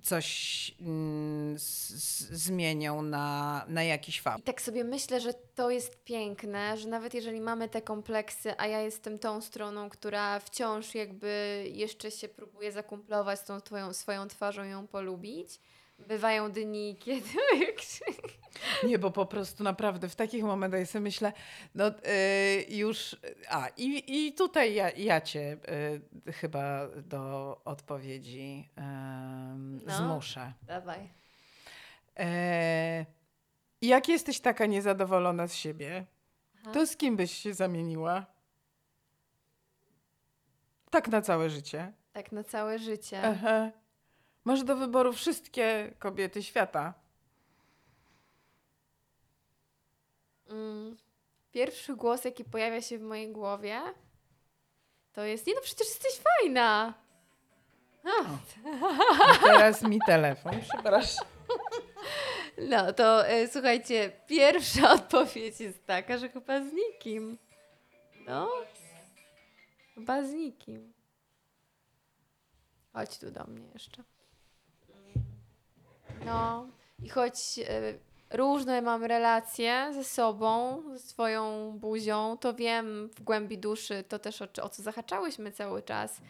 [0.02, 1.54] coś y,
[2.36, 4.44] zmienią na, na jakiś fakt.
[4.44, 8.80] Tak sobie myślę, że to jest piękne, że nawet jeżeli mamy te kompleksy, a ja
[8.80, 14.64] jestem tą stroną, która wciąż jakby jeszcze się próbuje zakumplować z tą twoją, swoją twarzą,
[14.64, 15.60] ją polubić,
[15.98, 17.28] bywają dni, kiedy...
[18.84, 21.32] Nie, bo po prostu naprawdę w takich momentach sobie myślę,
[21.74, 23.16] no yy, już,
[23.48, 25.56] a i, i tutaj ja, ja cię
[26.26, 28.82] yy, chyba do odpowiedzi yy,
[29.86, 30.52] no, zmuszę.
[30.62, 31.08] Dawaj.
[32.18, 33.06] E,
[33.82, 36.06] jak jesteś taka niezadowolona z siebie,
[36.62, 36.70] Aha.
[36.72, 38.26] to z kim byś się zamieniła?
[40.90, 41.92] Tak na całe życie.
[42.12, 43.22] Tak na całe życie.
[43.22, 43.70] Aha.
[44.44, 46.80] Masz do wyboru wszystkie kobiety świata.
[46.80, 47.04] Mm.
[51.52, 53.80] Pierwszy głos, jaki pojawia się w mojej głowie,
[55.12, 56.94] to jest: Nie, no przecież jesteś fajna.
[59.44, 61.26] teraz mi telefon, przepraszam.
[62.58, 67.38] No to y, słuchajcie, pierwsza odpowiedź jest taka, że chyba z nikim.
[68.26, 68.50] No,
[69.94, 70.92] chyba z nikim.
[72.92, 74.02] Chodź tu do mnie jeszcze.
[76.24, 76.66] No
[77.02, 77.94] i choć e,
[78.36, 84.42] różne mam relacje ze sobą, ze swoją buzią, to wiem w głębi duszy, to też
[84.42, 86.20] o, o co zahaczałyśmy cały czas,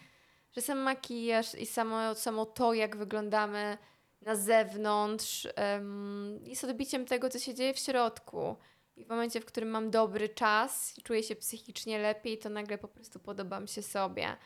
[0.52, 3.78] że sam makijaż i samo, samo to, jak wyglądamy
[4.22, 8.56] na zewnątrz, um, jest odbiciem tego, co się dzieje w środku.
[8.96, 12.78] I w momencie, w którym mam dobry czas i czuję się psychicznie lepiej, to nagle
[12.78, 14.36] po prostu podobam się sobie.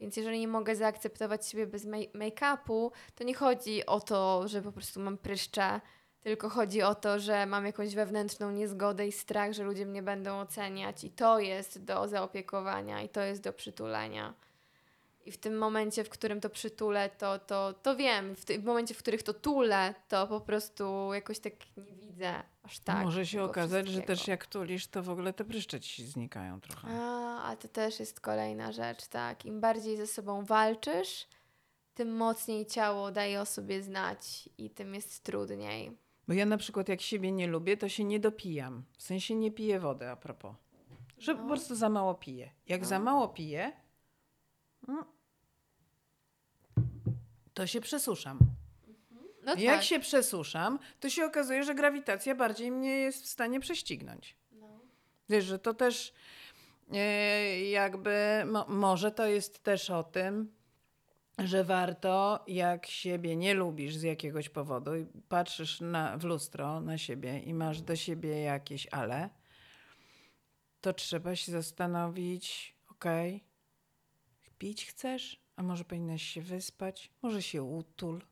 [0.00, 4.72] Więc jeżeli nie mogę zaakceptować siebie bez make-upu, to nie chodzi o to, że po
[4.72, 5.80] prostu mam pryszcze,
[6.20, 10.40] tylko chodzi o to, że mam jakąś wewnętrzną niezgodę i strach, że ludzie mnie będą
[10.40, 14.34] oceniać i to jest do zaopiekowania i to jest do przytulenia.
[15.24, 18.36] I w tym momencie, w którym to przytulę, to, to, to wiem.
[18.36, 22.78] W, w momencie, w których to tulę, to po prostu jakoś tak nie widzę aż
[22.78, 23.04] tak.
[23.04, 26.88] Może się okazać, że też jak tulisz, to w ogóle te pryszcze ci znikają trochę.
[26.90, 29.44] A, a to też jest kolejna rzecz, tak.
[29.44, 31.26] Im bardziej ze sobą walczysz,
[31.94, 36.07] tym mocniej ciało daje o sobie znać i tym jest trudniej.
[36.28, 38.84] Bo ja na przykład jak siebie nie lubię, to się nie dopijam.
[38.96, 40.56] W sensie nie piję wody a propos.
[41.18, 41.40] Że no.
[41.42, 42.50] po prostu za mało piję.
[42.66, 42.86] Jak no.
[42.86, 43.72] za mało piję,
[44.88, 45.04] no,
[47.54, 48.38] to się przesuszam.
[49.44, 49.84] No Jak tak.
[49.84, 54.36] się przesuszam, to się okazuje, że grawitacja bardziej mnie jest w stanie prześcignąć.
[54.52, 54.80] No.
[55.28, 56.12] Wiesz, że to też
[56.92, 60.52] e, jakby, mo, może to jest też o tym,
[61.38, 66.98] że warto, jak siebie nie lubisz z jakiegoś powodu i patrzysz na, w lustro na
[66.98, 69.30] siebie i masz do siebie jakieś ale,
[70.80, 73.48] to trzeba się zastanowić, okej, okay,
[74.58, 75.40] pić chcesz?
[75.56, 77.10] A może powinnaś się wyspać?
[77.22, 78.22] Może się utul?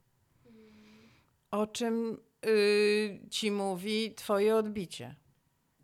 [1.51, 5.15] O czym yy, ci mówi twoje odbicie?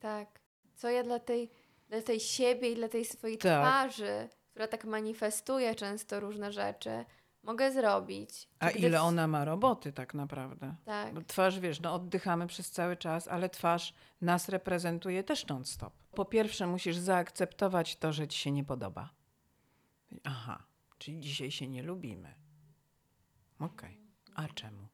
[0.01, 0.41] Tak.
[0.75, 1.51] Co ja dla tej,
[1.89, 3.63] dla tej siebie i dla tej swojej tak.
[3.63, 7.05] twarzy, która tak manifestuje często różne rzeczy,
[7.43, 8.49] mogę zrobić?
[8.59, 10.75] A ile ona ma roboty tak naprawdę?
[10.85, 11.15] Tak.
[11.15, 15.93] Bo twarz, wiesz, no oddychamy przez cały czas, ale twarz nas reprezentuje też non-stop.
[16.15, 19.11] Po pierwsze musisz zaakceptować to, że ci się nie podoba.
[20.25, 20.63] Aha,
[21.03, 22.35] Czyli dzisiaj się nie lubimy.
[23.59, 23.99] Okej.
[24.33, 24.45] Okay.
[24.45, 24.89] A czemu?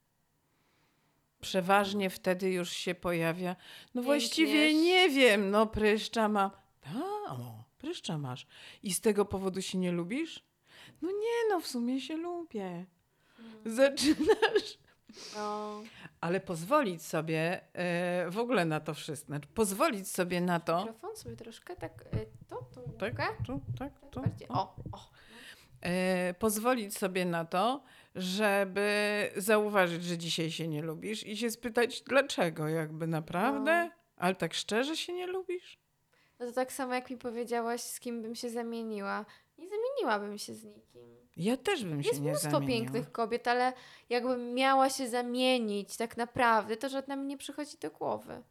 [1.40, 3.56] Przeważnie wtedy już się pojawia.
[3.94, 6.50] No właściwie nie wiem, no pryszcza mam.
[6.86, 8.46] A, o, pryszcza masz.
[8.82, 10.44] I z tego powodu się nie lubisz?
[11.02, 12.86] No nie, no w sumie się lubię.
[13.36, 13.76] Hmm.
[13.76, 14.78] Zaczynasz.
[15.36, 15.82] No.
[16.20, 19.26] Ale pozwolić sobie e, w ogóle na to wszystko.
[19.26, 20.78] Znaczy, pozwolić sobie na to.
[20.78, 22.04] Mikrofon sobie troszkę tak.
[22.12, 22.80] E, to, to.
[22.98, 24.20] Tak, tu, tak, tu.
[24.48, 25.10] O, o.
[25.80, 27.82] E, pozwolić sobie na to,
[28.14, 33.84] żeby zauważyć, że dzisiaj się nie lubisz i się spytać, dlaczego, jakby naprawdę?
[33.84, 33.90] No.
[34.16, 35.78] Ale tak szczerze się nie lubisz?
[36.38, 39.24] No to tak samo jak mi powiedziałaś, z kim bym się zamieniła.
[39.58, 41.18] Nie zamieniłabym się z nikim.
[41.36, 42.78] Ja też bym się Jest nie mnóstwo zamieniła.
[42.78, 43.72] pięknych kobiet, ale
[44.08, 48.42] jakbym miała się zamienić tak naprawdę, to żadna mi nie przychodzi do głowy.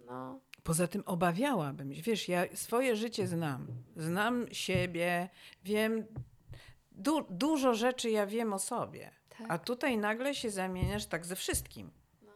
[0.00, 0.40] No.
[0.62, 2.02] Poza tym obawiałabym się.
[2.02, 3.66] Wiesz, ja swoje życie znam.
[3.96, 5.28] Znam siebie,
[5.64, 6.06] wiem.
[6.92, 9.10] Du- dużo rzeczy ja wiem o sobie.
[9.28, 9.46] Tak.
[9.48, 11.90] A tutaj nagle się zamieniasz tak ze wszystkim.
[12.22, 12.32] No.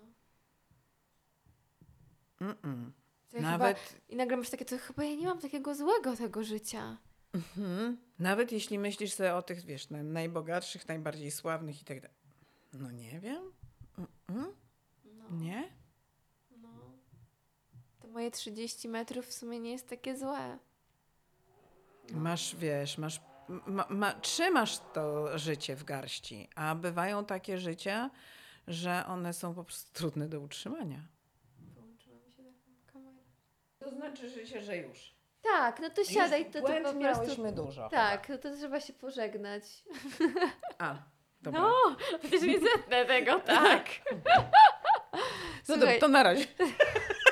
[2.41, 2.91] Mm-mm.
[2.91, 6.17] To ja Nawet, Chyba, I nagle masz takie, to chyba ja nie mam takiego złego
[6.17, 6.97] tego życia.
[7.35, 7.97] mhm.
[8.19, 12.17] Nawet jeśli myślisz sobie o tych, wiesz, naj- najbogatszych, najbardziej sławnych i tak dalej.
[12.73, 13.53] No nie wiem.
[13.99, 14.45] Mm-mm.
[15.05, 15.25] No.
[15.31, 15.69] Nie?
[16.57, 16.69] no.
[18.01, 20.59] To moje 30 metrów w sumie nie jest takie złe.
[22.13, 22.19] No.
[22.21, 23.21] Masz, wiesz, masz,
[23.67, 28.11] ma, ma, trzymasz to życie w garści, a bywają takie życia,
[28.67, 31.01] że one są po prostu trudne do utrzymania.
[31.75, 33.19] Wyłączyła mi się taką kamerę.
[33.87, 35.15] To znaczy życie, że już.
[35.43, 36.99] Tak, no to siadaj, to, to po prostu...
[36.99, 37.89] miałyśmy dużo.
[37.89, 39.63] Tak, no to trzeba się pożegnać.
[40.79, 40.95] A,
[41.41, 41.61] dobra.
[41.61, 43.85] No, przecież nie zetnę tego, tak.
[44.13, 44.43] no
[45.65, 46.47] Słuchaj, dobra, to na razie.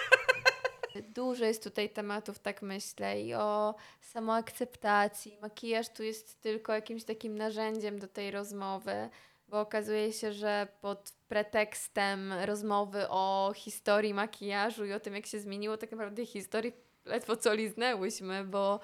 [1.15, 5.39] Dużo jest tutaj tematów, tak myślę, i o samoakceptacji.
[5.43, 9.11] Makijaż tu jest tylko jakimś takim narzędziem do tej rozmowy,
[9.55, 15.41] bo okazuje się, że pod pretekstem rozmowy o historii makijażu i o tym, jak się
[15.41, 16.73] zmieniło, tak naprawdę historii
[17.05, 18.81] ledwo co liznęłyśmy, bo,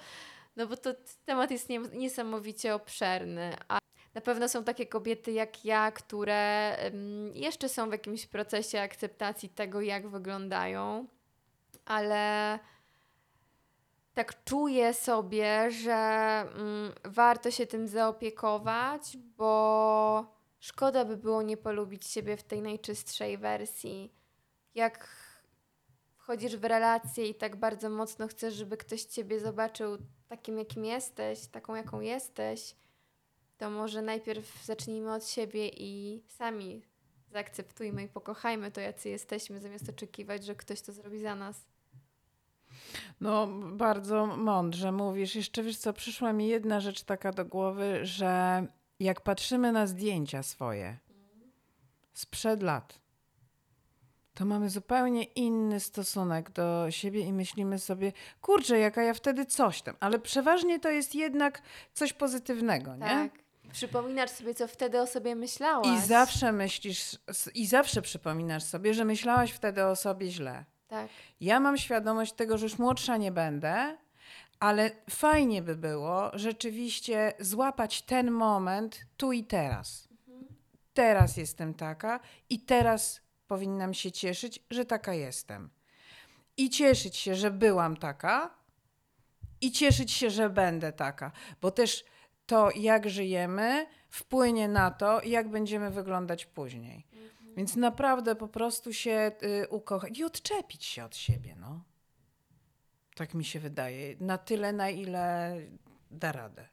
[0.55, 0.93] no bo to
[1.25, 3.55] temat jest nie, niesamowicie obszerny.
[3.67, 3.79] A
[4.13, 6.77] na pewno są takie kobiety jak ja, które
[7.33, 11.07] jeszcze są w jakimś procesie akceptacji tego, jak wyglądają
[11.85, 12.59] ale
[14.13, 15.93] tak czuję sobie, że
[16.55, 23.37] mm, warto się tym zaopiekować, bo szkoda by było nie polubić siebie w tej najczystszej
[23.37, 24.13] wersji.
[24.75, 25.07] Jak
[26.17, 29.97] wchodzisz w relację i tak bardzo mocno chcesz, żeby ktoś ciebie zobaczył
[30.27, 32.75] takim, jakim jesteś, taką, jaką jesteś,
[33.57, 36.81] to może najpierw zacznijmy od siebie i sami
[37.31, 41.65] zaakceptujmy i pokochajmy to, jacy jesteśmy, zamiast oczekiwać, że ktoś to zrobi za nas.
[43.21, 45.35] No, bardzo mądrze mówisz.
[45.35, 48.67] Jeszcze wiesz co, przyszła mi jedna rzecz taka do głowy, że
[49.03, 50.97] jak patrzymy na zdjęcia swoje
[52.13, 53.01] sprzed lat,
[54.33, 59.81] to mamy zupełnie inny stosunek do siebie i myślimy sobie, kurczę, jaka ja wtedy coś
[59.81, 59.95] tam.
[59.99, 61.61] Ale przeważnie to jest jednak
[61.93, 63.05] coś pozytywnego, nie?
[63.05, 63.31] Tak.
[63.71, 65.87] Przypominasz sobie, co wtedy o sobie myślałaś.
[65.87, 67.17] I zawsze myślisz,
[67.55, 70.65] i zawsze przypominasz sobie, że myślałaś wtedy o sobie źle.
[70.87, 71.07] Tak.
[71.41, 73.97] Ja mam świadomość tego, że już młodsza nie będę,
[74.61, 80.07] ale fajnie by było rzeczywiście złapać ten moment tu i teraz.
[80.93, 82.19] Teraz jestem taka
[82.49, 85.69] i teraz powinnam się cieszyć, że taka jestem.
[86.57, 88.61] I cieszyć się, że byłam taka,
[89.61, 91.31] i cieszyć się, że będę taka,
[91.61, 92.05] bo też
[92.45, 97.07] to, jak żyjemy, wpłynie na to, jak będziemy wyglądać później.
[97.57, 101.90] Więc naprawdę po prostu się y, ukochać i odczepić się od siebie, no.
[103.15, 104.15] Tak mi się wydaje.
[104.19, 105.55] Na tyle, na ile
[106.11, 106.67] da radę.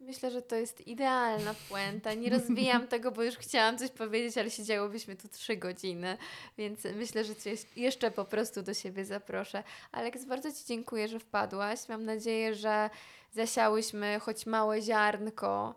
[0.00, 2.14] Myślę, że to jest idealna puenta.
[2.14, 6.16] Nie rozwijam tego, bo już chciałam coś powiedzieć, ale siedziałobyśmy tu trzy godziny,
[6.58, 9.62] więc myślę, że Cię jeszcze po prostu do siebie zaproszę.
[9.92, 11.88] Aleks, bardzo Ci dziękuję, że wpadłaś.
[11.88, 12.90] Mam nadzieję, że
[13.32, 15.74] zasiałyśmy choć małe ziarnko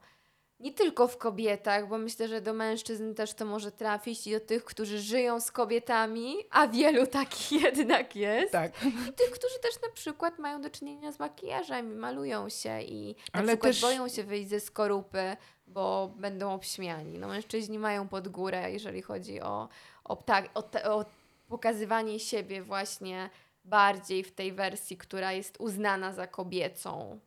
[0.60, 4.40] nie tylko w kobietach, bo myślę, że do mężczyzn też to może trafić i do
[4.40, 8.52] tych, którzy żyją z kobietami, a wielu takich jednak jest.
[8.52, 8.72] Tak.
[9.10, 13.16] I tych, którzy też na przykład mają do czynienia z makijażem i malują się i
[13.34, 17.20] na Ale przykład też- boją się wyjść ze skorupy, bo będą obśmiani.
[17.20, 19.70] No mężczyźni mają pod górę, jeżeli chodzi o,
[20.04, 20.24] o,
[20.54, 21.06] o, te, o
[21.48, 23.30] pokazywanie siebie właśnie
[23.66, 27.20] bardziej w tej wersji, która jest uznana za kobiecą.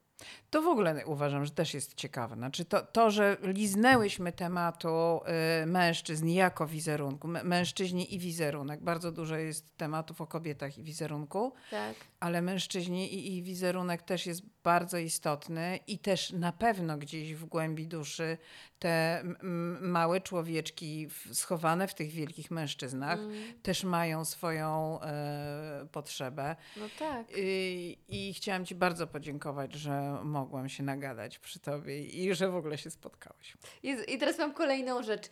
[0.51, 2.37] To w ogóle uważam, że też jest ciekawe.
[2.37, 5.21] Znaczy to, to że liznęłyśmy tematu
[5.63, 8.83] y, mężczyzn jako wizerunku, mężczyźni i wizerunek.
[8.83, 11.53] Bardzo dużo jest tematów o kobietach i wizerunku.
[11.71, 11.95] Tak.
[12.21, 17.45] Ale mężczyźni i ich wizerunek też jest bardzo istotny i też na pewno gdzieś w
[17.45, 18.39] głębi duszy
[18.79, 19.23] te
[19.81, 26.57] małe człowieczki w, schowane w tych wielkich mężczyznach Mm, też mają swoją e, potrzebę.
[26.77, 27.27] no tak.
[27.37, 32.57] I, I chciałam Ci bardzo podziękować, że mogłam się nagadać przy Tobie i że w
[32.57, 33.57] ogóle się spotkałaś.
[34.09, 35.29] I teraz mam kolejną rzecz.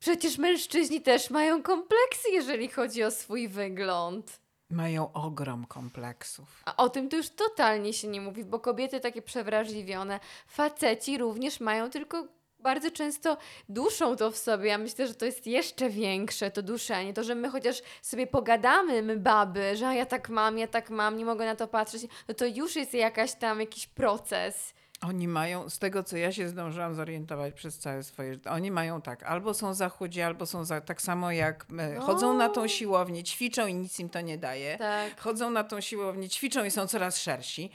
[0.00, 4.40] Przecież mężczyźni też mają kompleksy, jeżeli chodzi o swój wygląd.
[4.70, 6.62] Mają ogrom kompleksów.
[6.64, 11.60] A o tym to już totalnie się nie mówi, bo kobiety takie przewrażliwione, faceci również
[11.60, 12.28] mają tylko
[12.62, 13.36] bardzo często
[13.68, 14.68] duszą to w sobie.
[14.68, 17.14] Ja myślę, że to jest jeszcze większe, to duszenie.
[17.14, 21.16] To, że my chociaż sobie pogadamy, my baby, że ja tak mam, ja tak mam,
[21.16, 24.74] nie mogę na to patrzeć, no to już jest jakaś tam jakiś proces.
[25.08, 29.02] Oni mają, z tego co ja się zdążyłam zorientować przez całe swoje życie, oni mają
[29.02, 31.96] tak, albo są za chudzi, albo są za, tak samo jak my.
[32.00, 34.78] Chodzą na tą siłownię, ćwiczą i nic im to nie daje.
[34.78, 35.20] Tak.
[35.20, 37.70] Chodzą na tą siłownię, ćwiczą i są coraz szersi.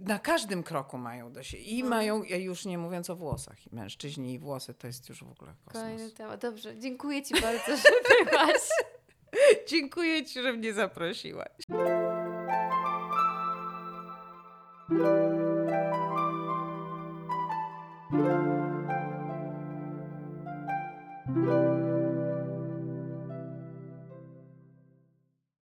[0.00, 1.62] Na każdym kroku mają do siebie.
[1.62, 1.88] I No.
[1.88, 5.30] mają, ja już nie mówiąc o włosach, i mężczyźni i włosy to jest już w
[5.30, 6.14] ogóle Kolejny kosmos.
[6.14, 6.40] temat.
[6.40, 7.88] Dobrze, dziękuję Ci bardzo, że
[8.30, 8.60] byłaś.
[9.68, 11.48] Dziękuję ci, że mnie zaprosiłaś.